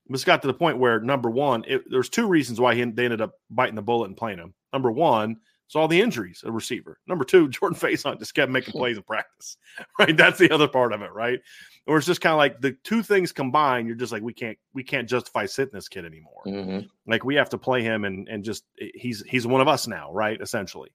This 0.08 0.24
got 0.24 0.42
to 0.42 0.48
the 0.48 0.54
point 0.54 0.78
where 0.78 0.98
number 1.00 1.30
one, 1.30 1.64
it, 1.68 1.82
there's 1.88 2.08
two 2.08 2.26
reasons 2.26 2.60
why 2.60 2.74
he, 2.74 2.82
they 2.84 3.04
ended 3.04 3.20
up 3.20 3.34
biting 3.50 3.76
the 3.76 3.82
bullet 3.82 4.06
and 4.06 4.16
playing 4.16 4.38
him. 4.38 4.54
Number 4.72 4.90
one, 4.90 5.36
it's 5.70 5.76
all 5.76 5.86
the 5.86 6.00
injuries 6.00 6.42
a 6.44 6.50
receiver. 6.50 6.98
Number 7.06 7.24
two, 7.24 7.48
Jordan 7.48 7.78
Faison 7.78 8.18
just 8.18 8.34
kept 8.34 8.50
making 8.50 8.72
plays 8.78 8.96
in 8.96 9.04
practice. 9.04 9.56
Right. 10.00 10.16
That's 10.16 10.38
the 10.38 10.50
other 10.50 10.66
part 10.66 10.92
of 10.92 11.02
it, 11.02 11.12
right? 11.12 11.38
Or 11.86 11.96
it's 11.96 12.06
just 12.06 12.20
kind 12.20 12.32
of 12.32 12.38
like 12.38 12.60
the 12.60 12.72
two 12.82 13.04
things 13.04 13.30
combined, 13.30 13.86
you're 13.86 13.96
just 13.96 14.12
like, 14.12 14.22
we 14.22 14.32
can't 14.32 14.58
we 14.74 14.82
can't 14.82 15.08
justify 15.08 15.46
sitting 15.46 15.72
this 15.72 15.88
kid 15.88 16.04
anymore. 16.04 16.42
Mm-hmm. 16.44 16.86
Like 17.06 17.24
we 17.24 17.36
have 17.36 17.50
to 17.50 17.58
play 17.58 17.82
him 17.82 18.04
and 18.04 18.28
and 18.28 18.42
just 18.42 18.64
he's 18.76 19.22
he's 19.28 19.46
one 19.46 19.60
of 19.60 19.68
us 19.68 19.86
now, 19.86 20.12
right? 20.12 20.40
Essentially. 20.40 20.90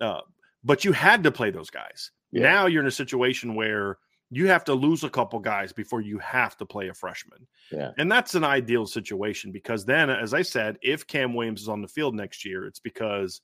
Uh, 0.00 0.20
but 0.62 0.84
you 0.84 0.92
had 0.92 1.24
to 1.24 1.32
play 1.32 1.50
those 1.50 1.70
guys. 1.70 2.12
Yeah. 2.30 2.42
Now 2.42 2.66
you're 2.66 2.82
in 2.82 2.88
a 2.88 2.92
situation 2.92 3.56
where 3.56 3.98
you 4.30 4.48
have 4.48 4.64
to 4.64 4.74
lose 4.74 5.02
a 5.02 5.10
couple 5.10 5.40
guys 5.40 5.72
before 5.72 6.00
you 6.00 6.18
have 6.18 6.56
to 6.58 6.64
play 6.64 6.88
a 6.88 6.94
freshman. 6.94 7.46
Yeah. 7.72 7.90
And 7.98 8.10
that's 8.10 8.34
an 8.34 8.44
ideal 8.44 8.86
situation 8.86 9.50
because 9.50 9.84
then, 9.84 10.10
as 10.10 10.32
I 10.32 10.42
said, 10.42 10.78
if 10.80 11.06
Cam 11.06 11.34
Williams 11.34 11.62
is 11.62 11.68
on 11.68 11.82
the 11.82 11.88
field 11.88 12.14
next 12.14 12.44
year, 12.44 12.66
it's 12.66 12.80
because 12.80 13.40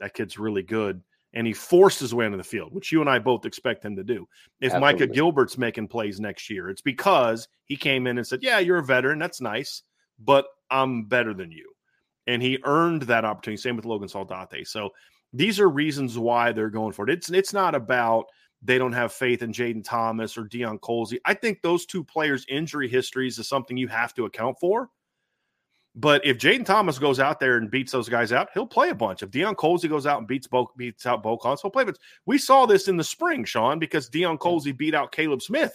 that 0.00 0.14
kid's 0.14 0.38
really 0.38 0.62
good 0.62 1.02
and 1.34 1.46
he 1.46 1.52
forced 1.52 2.00
his 2.00 2.14
way 2.14 2.24
into 2.24 2.38
the 2.38 2.44
field, 2.44 2.72
which 2.74 2.90
you 2.90 3.00
and 3.00 3.10
I 3.10 3.18
both 3.18 3.44
expect 3.44 3.84
him 3.84 3.96
to 3.96 4.04
do. 4.04 4.26
If 4.60 4.72
Absolutely. 4.72 4.80
Micah 4.80 5.06
Gilbert's 5.12 5.58
making 5.58 5.88
plays 5.88 6.20
next 6.20 6.48
year, 6.48 6.70
it's 6.70 6.80
because 6.80 7.48
he 7.66 7.76
came 7.76 8.06
in 8.06 8.18
and 8.18 8.26
said, 8.26 8.40
Yeah, 8.42 8.58
you're 8.58 8.78
a 8.78 8.84
veteran. 8.84 9.18
That's 9.18 9.40
nice, 9.40 9.82
but 10.18 10.46
I'm 10.70 11.04
better 11.04 11.34
than 11.34 11.52
you. 11.52 11.70
And 12.26 12.42
he 12.42 12.58
earned 12.64 13.02
that 13.02 13.24
opportunity. 13.24 13.60
Same 13.60 13.76
with 13.76 13.84
Logan 13.84 14.08
Saldate. 14.08 14.66
So 14.66 14.90
these 15.32 15.60
are 15.60 15.68
reasons 15.68 16.18
why 16.18 16.52
they're 16.52 16.70
going 16.70 16.92
for 16.92 17.08
it. 17.08 17.12
It's 17.12 17.30
it's 17.30 17.52
not 17.52 17.74
about 17.74 18.26
they 18.62 18.78
don't 18.78 18.92
have 18.92 19.12
faith 19.12 19.42
in 19.42 19.52
Jayden 19.52 19.84
Thomas 19.84 20.36
or 20.36 20.44
Deion 20.44 20.80
Colzie. 20.80 21.18
I 21.24 21.34
think 21.34 21.62
those 21.62 21.86
two 21.86 22.02
players' 22.02 22.44
injury 22.48 22.88
histories 22.88 23.38
is 23.38 23.48
something 23.48 23.76
you 23.76 23.88
have 23.88 24.14
to 24.14 24.24
account 24.24 24.58
for. 24.58 24.88
But 26.00 26.24
if 26.24 26.38
Jayden 26.38 26.64
Thomas 26.64 26.96
goes 26.96 27.18
out 27.18 27.40
there 27.40 27.56
and 27.56 27.68
beats 27.68 27.90
those 27.90 28.08
guys 28.08 28.30
out, 28.30 28.50
he'll 28.54 28.68
play 28.68 28.90
a 28.90 28.94
bunch. 28.94 29.24
If 29.24 29.32
Deion 29.32 29.56
Colzie 29.56 29.88
goes 29.88 30.06
out 30.06 30.18
and 30.18 30.28
beats 30.28 30.46
Beaux, 30.46 30.70
beats 30.76 31.04
out 31.06 31.24
Beaux 31.24 31.36
Collins, 31.36 31.60
he'll 31.60 31.72
play. 31.72 31.82
But 31.82 31.98
we 32.24 32.38
saw 32.38 32.66
this 32.66 32.86
in 32.86 32.96
the 32.96 33.02
spring, 33.02 33.44
Sean, 33.44 33.80
because 33.80 34.08
Deion 34.08 34.38
Colzie 34.38 34.76
beat 34.76 34.94
out 34.94 35.10
Caleb 35.10 35.42
Smith, 35.42 35.74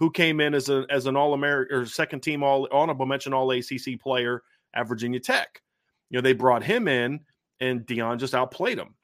who 0.00 0.10
came 0.10 0.40
in 0.40 0.54
as 0.54 0.70
a 0.70 0.86
as 0.90 1.06
an 1.06 1.16
All 1.16 1.34
American 1.34 1.76
or 1.76 1.86
second 1.86 2.20
team 2.20 2.42
All 2.42 2.66
honorable 2.72 3.06
mention 3.06 3.32
All 3.32 3.48
ACC 3.52 4.00
player 4.00 4.42
at 4.74 4.88
Virginia 4.88 5.20
Tech. 5.20 5.62
You 6.10 6.18
know 6.18 6.22
they 6.22 6.32
brought 6.32 6.64
him 6.64 6.88
in, 6.88 7.20
and 7.60 7.82
Deion 7.82 8.18
just 8.18 8.34
outplayed 8.34 8.78
him. 8.78 8.96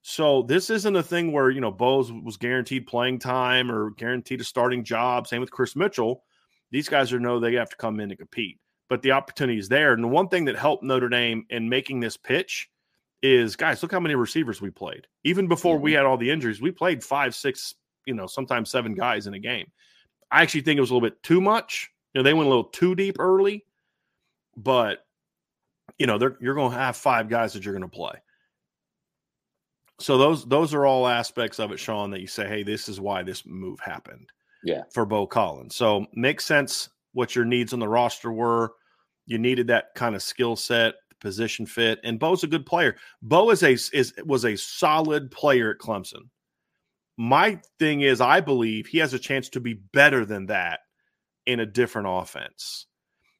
So 0.00 0.40
this 0.42 0.70
isn't 0.70 0.96
a 0.96 1.02
thing 1.02 1.30
where 1.30 1.50
you 1.50 1.60
know 1.60 1.72
Bose 1.72 2.10
was 2.10 2.38
guaranteed 2.38 2.86
playing 2.86 3.18
time 3.18 3.70
or 3.70 3.90
guaranteed 3.90 4.40
a 4.40 4.44
starting 4.44 4.82
job. 4.82 5.26
Same 5.26 5.42
with 5.42 5.50
Kris 5.50 5.76
Mitchell. 5.76 6.24
These 6.70 6.88
guys 6.88 7.12
are 7.12 7.20
know 7.20 7.38
they 7.38 7.52
have 7.54 7.68
to 7.68 7.76
come 7.76 8.00
in 8.00 8.10
and 8.10 8.18
compete, 8.18 8.59
but 8.90 9.00
the 9.00 9.12
opportunity 9.12 9.58
is 9.58 9.70
there. 9.70 9.94
And 9.94 10.04
the 10.04 10.08
one 10.08 10.28
thing 10.28 10.44
that 10.44 10.56
helped 10.56 10.82
Notre 10.82 11.08
Dame 11.08 11.46
in 11.48 11.70
making 11.70 12.00
this 12.00 12.18
pitch 12.18 12.68
is, 13.22 13.56
guys, 13.56 13.82
look 13.82 13.92
how 13.92 14.00
many 14.00 14.14
receivers 14.14 14.60
we 14.60 14.68
played. 14.68 15.06
Even 15.24 15.48
before 15.48 15.78
we 15.78 15.92
mm-hmm. 15.92 15.96
had 15.98 16.06
all 16.06 16.18
the 16.18 16.30
injuries, 16.30 16.60
we 16.60 16.70
played 16.70 17.02
five, 17.02 17.34
six, 17.34 17.74
you 18.04 18.12
know, 18.12 18.26
sometimes 18.26 18.70
seven 18.70 18.94
guys 18.94 19.26
in 19.26 19.32
a 19.32 19.38
game. 19.38 19.70
I 20.30 20.42
actually 20.42 20.60
think 20.60 20.76
it 20.76 20.82
was 20.82 20.90
a 20.90 20.94
little 20.94 21.08
bit 21.08 21.22
too 21.22 21.40
much. 21.40 21.90
You 22.12 22.18
know, 22.18 22.24
they 22.24 22.34
went 22.34 22.46
a 22.46 22.50
little 22.50 22.64
too 22.64 22.94
deep 22.94 23.16
early, 23.18 23.64
but 24.56 25.06
you 25.98 26.06
know, 26.06 26.18
you're 26.40 26.54
going 26.54 26.72
to 26.72 26.78
have 26.78 26.96
five 26.96 27.28
guys 27.28 27.54
that 27.54 27.64
you're 27.64 27.74
going 27.74 27.88
to 27.88 27.96
play 27.96 28.20
so 30.00 30.16
those 30.16 30.44
those 30.46 30.74
are 30.74 30.86
all 30.86 31.06
aspects 31.06 31.60
of 31.60 31.72
it, 31.72 31.78
Sean, 31.78 32.10
that 32.10 32.20
you 32.20 32.26
say, 32.26 32.48
hey, 32.48 32.62
this 32.62 32.88
is 32.88 33.00
why 33.00 33.22
this 33.22 33.46
move 33.46 33.78
happened. 33.80 34.32
Yeah. 34.64 34.82
For 34.92 35.06
Beaux 35.06 35.26
Collins. 35.26 35.74
So 35.74 36.06
makes 36.14 36.44
sense 36.44 36.88
what 37.12 37.34
your 37.34 37.44
needs 37.44 37.72
on 37.72 37.78
the 37.78 37.88
roster 37.88 38.32
were. 38.32 38.72
You 39.30 39.38
needed 39.38 39.68
that 39.68 39.94
kind 39.94 40.16
of 40.16 40.24
skill 40.24 40.56
set, 40.56 40.94
position 41.20 41.64
fit, 41.64 42.00
and 42.02 42.18
Beaux's 42.18 42.42
a 42.42 42.48
good 42.48 42.66
player. 42.66 42.96
Beaux 43.22 43.50
is 43.50 43.62
a 43.62 43.74
is 43.96 44.12
was 44.24 44.44
a 44.44 44.56
solid 44.56 45.30
player 45.30 45.70
at 45.70 45.78
Clemson. 45.78 46.28
My 47.16 47.60
thing 47.78 48.00
is, 48.00 48.20
I 48.20 48.40
believe 48.40 48.88
he 48.88 48.98
has 48.98 49.14
a 49.14 49.20
chance 49.20 49.48
to 49.50 49.60
be 49.60 49.74
better 49.74 50.24
than 50.24 50.46
that 50.46 50.80
in 51.46 51.60
a 51.60 51.66
different 51.66 52.08
offense. 52.10 52.86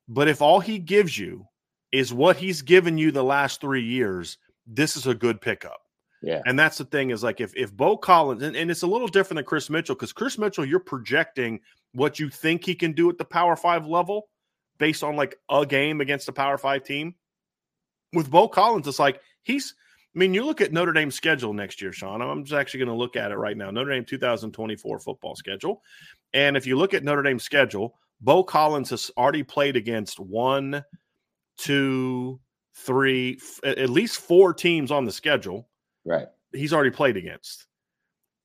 But 0.07 0.29
if 0.29 0.40
all 0.40 0.61
he 0.61 0.79
gives 0.79 1.18
you 1.18 1.46
is 1.90 2.14
what 2.14 2.37
he's 2.37 2.62
given 2.62 2.96
you 2.96 3.11
the 3.11 3.24
last 3.24 3.61
three 3.61 3.83
years, 3.83 4.38
this 4.68 4.96
is 4.96 5.09
a 5.09 5.14
good 5.14 5.40
pickup. 5.40 5.81
Yeah. 6.22 6.40
And 6.46 6.57
that's 6.57 6.79
the 6.79 6.85
thing 6.85 7.11
is 7.11 7.24
like 7.24 7.40
if 7.40 7.53
if 7.57 7.76
Beaux 7.76 7.96
Collins 7.96 8.44
and, 8.44 8.55
and 8.55 8.70
it's 8.70 8.83
a 8.83 8.87
little 8.87 9.09
different 9.09 9.38
than 9.38 9.44
Kris 9.44 9.68
Mitchell 9.68 9.96
because 9.96 10.12
Kris 10.12 10.38
Mitchell, 10.38 10.64
you're 10.64 10.79
projecting 10.79 11.59
what 11.94 12.20
you 12.20 12.31
think 12.31 12.64
he 12.64 12.76
can 12.76 12.92
do 12.92 13.11
at 13.11 13.18
the 13.18 13.24
power 13.24 13.57
five 13.57 13.88
level 13.88 14.29
based 14.81 15.05
on 15.05 15.14
like 15.14 15.37
a 15.49 15.64
game 15.64 16.01
against 16.01 16.29
a 16.29 16.33
power 16.33 16.59
five 16.59 16.83
team. 16.83 17.14
With 18.12 18.29
Beaux 18.29 18.49
Collins, 18.49 18.88
it's 18.88 18.99
like 18.99 19.21
he's 19.45 19.75
I 20.16 20.19
mean, 20.19 20.35
you 20.35 20.45
look 20.45 20.61
at 20.61 20.73
Notre 20.73 20.93
Dame's 20.93 21.14
schedule 21.14 21.53
next 21.53 21.81
year, 21.81 21.93
Sean. 21.93 22.21
I'm 22.21 22.43
just 22.43 22.59
actually 22.59 22.79
going 22.79 22.88
to 22.88 22.97
look 22.97 23.14
at 23.14 23.31
it 23.31 23.37
right 23.37 23.57
now. 23.57 23.71
Notre 23.71 23.93
Dame 23.93 24.05
2024 24.05 24.99
football 24.99 25.37
schedule. 25.37 25.83
And 26.33 26.57
if 26.57 26.66
you 26.66 26.77
look 26.77 26.95
at 26.95 27.05
Notre 27.05 27.23
Dame's 27.23 27.45
schedule, 27.45 27.95
Beaux 28.21 28.43
Collins 28.43 28.90
has 28.90 29.12
already 29.16 29.45
played 29.45 29.77
against 29.77 30.19
one, 30.19 30.85
two, 31.59 32.40
three, 32.75 33.38
at 33.62 33.88
least 33.88 34.19
four 34.19 34.53
teams 34.53 34.90
on 34.90 35.05
the 35.05 35.12
schedule 35.12 35.71
Right. 36.05 36.27
He's 36.53 36.73
already 36.73 36.90
played 36.90 37.16
against, 37.16 37.66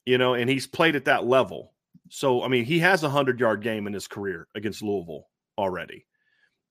you 0.06 0.17
know, 0.17 0.34
and 0.34 0.50
he's 0.50 0.67
played 0.67 0.95
at 0.95 1.06
that 1.06 1.26
level. 1.26 1.74
So, 2.10 2.43
I 2.43 2.48
mean, 2.48 2.65
he 2.65 2.80
has 2.80 3.04
a 3.04 3.08
100 3.08 3.39
yard 3.39 3.62
game 3.62 3.88
in 3.88 3.93
his 3.93 4.08
career 4.08 4.48
against 4.56 4.84
Louisville 4.84 5.28
already, 5.58 6.06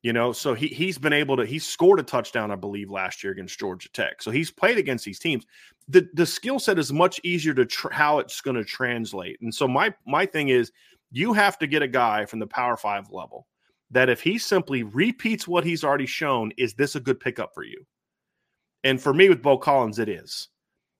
you 0.04 0.12
know. 0.12 0.30
So 0.32 0.54
he, 0.54 0.68
he's 0.68 0.98
been 0.98 1.12
able 1.12 1.36
to, 1.38 1.44
he 1.44 1.58
scored 1.58 1.98
a 1.98 2.04
touchdown, 2.04 2.52
I 2.52 2.56
believe, 2.56 2.90
last 2.90 3.24
year 3.24 3.32
against 3.32 3.58
Georgia 3.58 3.88
Tech. 3.88 4.22
So 4.22 4.30
he's 4.30 4.52
played 4.52 4.78
against 4.78 5.04
these 5.04 5.18
teams. 5.18 5.44
The, 5.88 6.08
the 6.12 6.26
skill 6.26 6.60
set 6.60 6.78
is 6.78 6.92
much 6.92 7.20
easier 7.24 7.54
to 7.54 7.66
tr- 7.66 7.90
how 7.90 8.20
it's 8.20 8.40
going 8.40 8.56
to 8.56 8.64
translate. 8.64 9.38
And 9.40 9.52
so, 9.52 9.66
my, 9.66 9.92
my 10.06 10.26
thing 10.26 10.50
is, 10.50 10.70
you 11.10 11.32
have 11.32 11.58
to 11.58 11.66
get 11.66 11.82
a 11.82 11.88
guy 11.88 12.26
from 12.26 12.38
the 12.38 12.46
Power 12.46 12.76
Five 12.76 13.10
level 13.10 13.46
that 13.90 14.08
if 14.08 14.20
he 14.20 14.38
simply 14.38 14.82
repeats 14.82 15.48
what 15.48 15.64
he's 15.64 15.84
already 15.84 16.06
shown, 16.06 16.52
is 16.58 16.74
this 16.74 16.94
a 16.94 17.00
good 17.00 17.18
pickup 17.18 17.52
for 17.54 17.64
you? 17.64 17.84
And 18.82 19.00
for 19.00 19.14
me 19.14 19.28
with 19.28 19.42
Beaux 19.42 19.58
Collins, 19.58 19.98
it 19.98 20.08
is. 20.08 20.48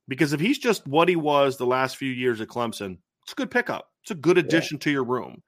Because 0.08 0.32
if 0.32 0.40
he's 0.40 0.58
just 0.58 0.86
what 0.86 1.08
he 1.08 1.16
was 1.16 1.56
the 1.56 1.66
last 1.66 1.96
few 1.96 2.10
years 2.10 2.40
at 2.40 2.48
Clemson, 2.48 2.98
it's 3.22 3.32
a 3.32 3.36
good 3.36 3.50
pickup. 3.50 3.90
It's 4.02 4.10
a 4.10 4.14
good 4.14 4.38
addition 4.38 4.76
yeah. 4.76 4.84
to 4.84 4.90
your 4.90 5.04
room. 5.04 5.42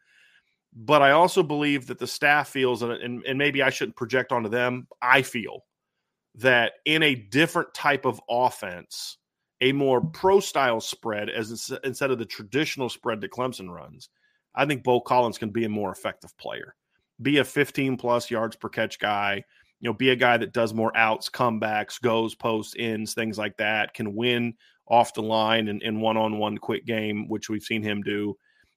But 0.77 1.01
I 1.01 1.12
also 1.12 1.43
believe 1.43 1.87
that 1.87 1.99
the 1.99 2.07
staff 2.07 2.51
feels, 2.51 2.83
and, 2.83 3.25
and 3.25 3.39
maybe 3.39 3.62
I 3.62 3.71
shouldn't 3.71 3.97
project 3.97 4.31
onto 4.31 4.51
them, 4.51 4.87
I 5.01 5.23
feel 5.23 5.65
that 6.35 6.75
in 6.85 7.03
a 7.03 7.15
different 7.15 7.73
type 7.73 8.05
of 8.05 8.21
offense, 8.29 9.17
a 9.62 9.73
more 9.73 10.03
pro 10.03 10.39
style 10.39 10.83
spread 10.83 11.31
as 11.31 11.73
instead 11.83 12.11
of 12.11 12.19
the 12.19 12.27
traditional 12.27 12.91
spread 12.91 13.23
that 13.23 13.31
Clemson 13.31 13.71
runs, 13.71 14.11
I 14.55 14.67
think 14.67 14.85
Beaux 14.85 15.01
Collins 15.01 15.39
can 15.39 15.49
be 15.49 15.65
a 15.65 15.69
more 15.69 15.91
effective 15.91 16.37
player. 16.37 16.75
Be 17.23 17.39
a 17.39 17.45
15 17.45 17.97
plus 17.97 18.31
yards 18.31 18.57
per 18.57 18.69
catch 18.69 18.99
guy, 18.99 19.43
you 19.81 19.89
know, 19.89 19.95
be 19.95 20.11
a 20.11 20.17
guy 20.17 20.37
that 20.37 20.53
does 20.53 20.75
more 20.75 20.95
outs, 20.95 21.31
comebacks, 21.31 22.01
goes, 22.01 22.35
posts, 22.35 22.75
ins, 22.77 23.15
things 23.15 23.39
like 23.39 23.57
that, 23.57 23.95
can 23.95 24.15
win 24.15 24.53
off 24.89 25.15
the 25.15 25.23
line 25.23 25.69
in, 25.69 25.81
in 25.81 26.01
one-on-one 26.01 26.59
quick 26.59 26.85
game, 26.85 27.29
which 27.29 27.49
we've 27.49 27.62
seen 27.62 27.83
him 27.83 28.03
do. 28.03 28.37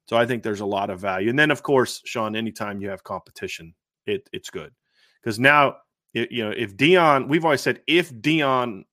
So 0.10 0.18
I 0.18 0.26
think 0.26 0.42
there's 0.42 0.62
a 0.62 0.66
lot 0.66 0.90
of 0.90 1.00
value. 1.00 1.30
And 1.30 1.38
then, 1.38 1.52
of 1.52 1.62
course, 1.62 2.02
Sean, 2.04 2.36
anytime 2.36 2.82
you 2.82 2.90
have 2.90 3.04
competition, 3.04 3.76
it 4.08 4.28
it's 4.34 4.50
good 4.50 4.74
because 5.22 5.38
now, 5.38 5.76
it, 6.16 6.32
you 6.32 6.44
know, 6.44 6.50
if 6.50 6.76
Deion, 6.76 7.28
we've 7.28 7.46
always 7.46 7.62
said 7.62 7.82
if 7.86 8.12
Deion 8.12 8.86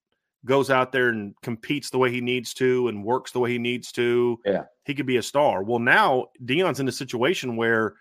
goes 0.44 0.68
out 0.70 0.92
there 0.92 1.08
and 1.08 1.34
competes 1.40 1.88
the 1.88 1.96
way 1.96 2.10
he 2.10 2.20
needs 2.20 2.52
to 2.54 2.88
and 2.88 3.02
works 3.02 3.32
the 3.32 3.38
way 3.38 3.50
he 3.50 3.58
needs 3.58 3.92
to, 3.92 4.38
yeah, 4.44 4.64
he 4.84 4.94
could 4.94 5.06
be 5.06 5.16
a 5.16 5.22
star. 5.22 5.62
Well, 5.62 5.78
now 5.78 6.26
Deion's 6.44 6.80
in 6.80 6.88
a 6.88 6.92
situation 6.92 7.56
where 7.56 7.94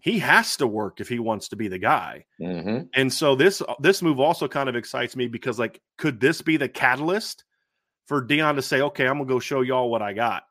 he 0.00 0.18
has 0.18 0.56
to 0.56 0.66
work 0.66 1.00
if 1.00 1.08
he 1.08 1.20
wants 1.20 1.46
to 1.50 1.56
be 1.56 1.68
the 1.68 1.78
guy. 1.78 2.24
Mm-hmm. 2.40 2.86
And 2.92 3.12
so 3.12 3.36
this 3.36 3.62
this 3.78 4.02
move 4.02 4.18
also 4.18 4.48
kind 4.48 4.68
of 4.68 4.74
excites 4.74 5.14
me 5.14 5.28
because 5.28 5.60
like 5.60 5.80
could 5.96 6.18
this 6.18 6.42
be 6.42 6.56
the 6.56 6.68
catalyst 6.68 7.44
for 8.06 8.26
Deion 8.26 8.56
to 8.56 8.62
say, 8.62 8.80
"Okay, 8.80 9.06
I'm 9.06 9.18
going 9.18 9.28
to 9.28 9.34
go 9.34 9.38
show 9.38 9.60
y'all 9.60 9.92
what 9.92 10.02
I 10.02 10.12
got." 10.12 10.42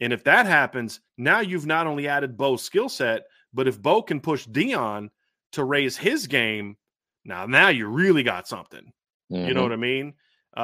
And 0.00 0.12
if 0.12 0.24
that 0.24 0.46
happens, 0.46 1.00
now 1.16 1.40
you've 1.40 1.66
not 1.66 1.86
only 1.86 2.08
added 2.08 2.36
Beaux's 2.36 2.66
skill 2.66 2.88
set, 2.88 3.24
but 3.52 3.68
if 3.68 3.80
Beaux 3.80 4.02
can 4.02 4.20
push 4.20 4.46
Deion 4.46 5.10
to 5.52 5.64
raise 5.64 5.96
his 5.96 6.26
game, 6.26 6.76
now 7.24 7.46
now 7.46 7.68
you 7.68 7.86
really 7.86 8.22
got 8.22 8.48
something. 8.48 8.92
Mm-hmm. 9.32 9.48
You 9.48 9.54
know 9.54 9.60
mm-hmm. 9.60 9.62
what 9.62 9.72
I 9.72 9.76
mean? 9.76 10.14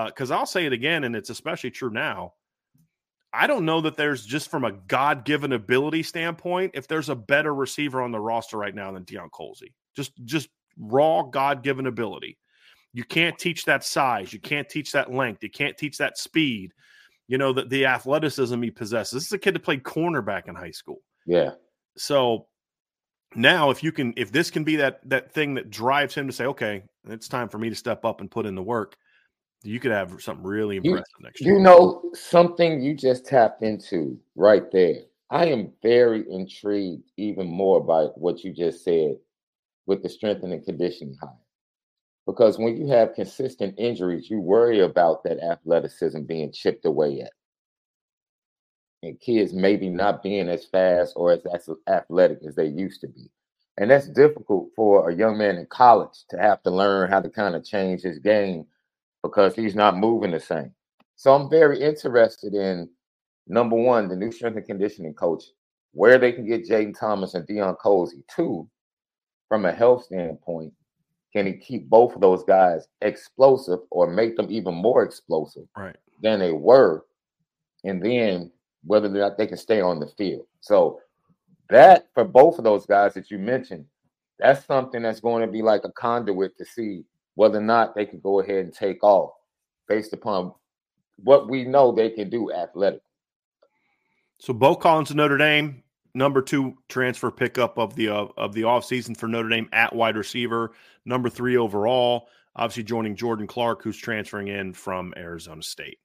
Because 0.06 0.30
uh, 0.30 0.36
I'll 0.36 0.46
say 0.46 0.66
it 0.66 0.72
again, 0.72 1.04
and 1.04 1.16
it's 1.16 1.30
especially 1.30 1.70
true 1.70 1.90
now. 1.90 2.34
I 3.32 3.46
don't 3.46 3.64
know 3.64 3.80
that 3.82 3.96
there's 3.96 4.26
just 4.26 4.50
from 4.50 4.64
a 4.64 4.72
God 4.72 5.24
given 5.24 5.52
ability 5.52 6.02
standpoint, 6.02 6.72
if 6.74 6.88
there's 6.88 7.08
a 7.08 7.14
better 7.14 7.54
receiver 7.54 8.02
on 8.02 8.10
the 8.10 8.20
roster 8.20 8.56
right 8.56 8.74
now 8.74 8.90
than 8.90 9.04
Deion 9.04 9.30
Colzie. 9.30 9.72
Just 9.94 10.12
just 10.24 10.48
raw 10.78 11.22
God 11.22 11.62
given 11.62 11.86
ability. 11.86 12.38
You 12.92 13.04
can't 13.04 13.38
teach 13.38 13.64
that 13.66 13.84
size. 13.84 14.32
You 14.32 14.40
can't 14.40 14.68
teach 14.68 14.90
that 14.92 15.12
length. 15.12 15.44
You 15.44 15.50
can't 15.50 15.76
teach 15.76 15.98
that 15.98 16.18
speed. 16.18 16.72
You 17.30 17.38
know, 17.38 17.52
the, 17.52 17.64
the 17.64 17.86
athleticism 17.86 18.60
he 18.60 18.72
possesses. 18.72 19.12
This 19.12 19.26
is 19.26 19.32
a 19.32 19.38
kid 19.38 19.54
that 19.54 19.62
played 19.62 19.84
cornerback 19.84 20.48
in 20.48 20.56
high 20.56 20.72
school. 20.72 20.98
Yeah. 21.26 21.50
So 21.96 22.48
now 23.36 23.70
if 23.70 23.84
you 23.84 23.92
can 23.92 24.12
if 24.16 24.32
this 24.32 24.50
can 24.50 24.64
be 24.64 24.74
that 24.74 25.08
that 25.08 25.30
thing 25.30 25.54
that 25.54 25.70
drives 25.70 26.12
him 26.12 26.26
to 26.26 26.32
say, 26.32 26.46
okay, 26.46 26.82
it's 27.08 27.28
time 27.28 27.48
for 27.48 27.58
me 27.58 27.68
to 27.68 27.76
step 27.76 28.04
up 28.04 28.20
and 28.20 28.28
put 28.28 28.46
in 28.46 28.56
the 28.56 28.62
work, 28.62 28.96
you 29.62 29.78
could 29.78 29.92
have 29.92 30.20
something 30.20 30.44
really 30.44 30.78
impressive 30.78 31.04
you, 31.20 31.24
next 31.24 31.40
year. 31.40 31.54
You 31.54 31.60
know, 31.60 32.02
something 32.14 32.82
you 32.82 32.94
just 32.94 33.26
tapped 33.26 33.62
into 33.62 34.18
right 34.34 34.64
there. 34.72 34.96
I 35.30 35.46
am 35.46 35.72
very 35.84 36.24
intrigued 36.28 37.12
even 37.16 37.46
more 37.46 37.80
by 37.80 38.06
what 38.16 38.42
you 38.42 38.52
just 38.52 38.82
said 38.82 39.18
with 39.86 40.02
the 40.02 40.08
strength 40.08 40.42
and 40.42 40.52
the 40.52 40.58
conditioning 40.58 41.16
high. 41.22 41.28
Because 42.26 42.58
when 42.58 42.76
you 42.76 42.86
have 42.88 43.14
consistent 43.14 43.74
injuries, 43.78 44.30
you 44.30 44.40
worry 44.40 44.80
about 44.80 45.24
that 45.24 45.42
athleticism 45.42 46.22
being 46.22 46.52
chipped 46.52 46.84
away 46.84 47.22
at. 47.22 47.32
And 49.02 49.18
kids 49.18 49.52
maybe 49.52 49.88
not 49.88 50.22
being 50.22 50.48
as 50.48 50.66
fast 50.66 51.14
or 51.16 51.32
as, 51.32 51.68
athletic 51.88 52.40
as 52.46 52.54
they 52.54 52.66
used 52.66 53.00
to 53.00 53.08
be. 53.08 53.30
And 53.78 53.90
that's 53.90 54.08
difficult 54.08 54.68
for 54.76 55.08
a 55.08 55.16
young 55.16 55.38
man 55.38 55.56
in 55.56 55.66
college 55.66 56.24
to 56.28 56.38
have 56.38 56.62
to 56.64 56.70
learn 56.70 57.10
how 57.10 57.20
to 57.20 57.30
kind 57.30 57.54
of 57.54 57.64
change 57.64 58.02
his 58.02 58.18
game 58.18 58.66
because 59.22 59.54
he's 59.54 59.74
not 59.74 59.96
moving 59.96 60.32
the 60.32 60.40
same. 60.40 60.72
So 61.16 61.34
I'm 61.34 61.48
very 61.48 61.80
interested 61.80 62.54
in 62.54 62.90
number 63.46 63.76
one, 63.76 64.08
the 64.08 64.16
new 64.16 64.32
strength 64.32 64.56
and 64.56 64.66
conditioning 64.66 65.14
coach, 65.14 65.44
where 65.92 66.18
they 66.18 66.32
can 66.32 66.46
get 66.46 66.68
Jayden 66.68 66.98
Thomas 66.98 67.34
and 67.34 67.46
Deion 67.46 67.76
Colzie. 67.78 68.22
Two, 68.34 68.68
from 69.48 69.64
a 69.64 69.72
health 69.72 70.04
standpoint, 70.04 70.72
can 71.32 71.46
he 71.46 71.52
keep 71.52 71.88
both 71.88 72.14
of 72.14 72.20
those 72.20 72.44
guys 72.44 72.88
explosive 73.02 73.80
or 73.90 74.10
make 74.10 74.36
them 74.36 74.46
even 74.50 74.74
more 74.74 75.02
explosive 75.02 75.66
right. 75.76 75.96
than 76.22 76.40
they 76.40 76.52
were? 76.52 77.04
And 77.84 78.04
then 78.04 78.50
whether 78.84 79.06
or 79.06 79.10
not 79.10 79.38
they 79.38 79.46
can 79.46 79.56
stay 79.56 79.80
on 79.80 80.00
the 80.00 80.06
field. 80.06 80.46
So 80.60 81.00
that 81.68 82.08
for 82.14 82.24
both 82.24 82.58
of 82.58 82.64
those 82.64 82.86
guys 82.86 83.14
that 83.14 83.30
you 83.30 83.38
mentioned, 83.38 83.86
that's 84.38 84.64
something 84.66 85.02
that's 85.02 85.20
going 85.20 85.46
to 85.46 85.52
be 85.52 85.62
like 85.62 85.84
a 85.84 85.92
conduit 85.92 86.56
to 86.58 86.64
see 86.64 87.04
whether 87.34 87.58
or 87.58 87.62
not 87.62 87.94
they 87.94 88.06
can 88.06 88.20
go 88.20 88.40
ahead 88.40 88.64
and 88.64 88.74
take 88.74 89.02
off 89.04 89.32
based 89.88 90.12
upon 90.12 90.52
what 91.16 91.48
we 91.48 91.64
know 91.64 91.92
they 91.92 92.10
can 92.10 92.30
do 92.30 92.52
athletically. 92.52 93.00
So 94.40 94.54
Beaux 94.54 94.76
Collins 94.76 95.10
of 95.10 95.16
Notre 95.16 95.36
Dame, 95.36 95.82
number 96.14 96.42
two 96.42 96.76
transfer 96.88 97.30
pickup 97.30 97.78
of 97.78 97.94
the 97.94 98.08
uh, 98.08 98.26
of 98.36 98.52
the 98.52 98.62
offseason 98.62 99.16
for 99.16 99.28
Notre 99.28 99.48
Dame 99.48 99.68
at 99.72 99.94
wide 99.94 100.16
receiver, 100.16 100.72
number 101.04 101.28
three 101.28 101.56
overall. 101.56 102.28
Obviously 102.56 102.82
joining 102.82 103.16
Jordan 103.16 103.46
Clark, 103.46 103.82
who's 103.82 103.96
transferring 103.96 104.48
in 104.48 104.72
from 104.72 105.14
Arizona 105.16 105.62
State. 105.62 105.98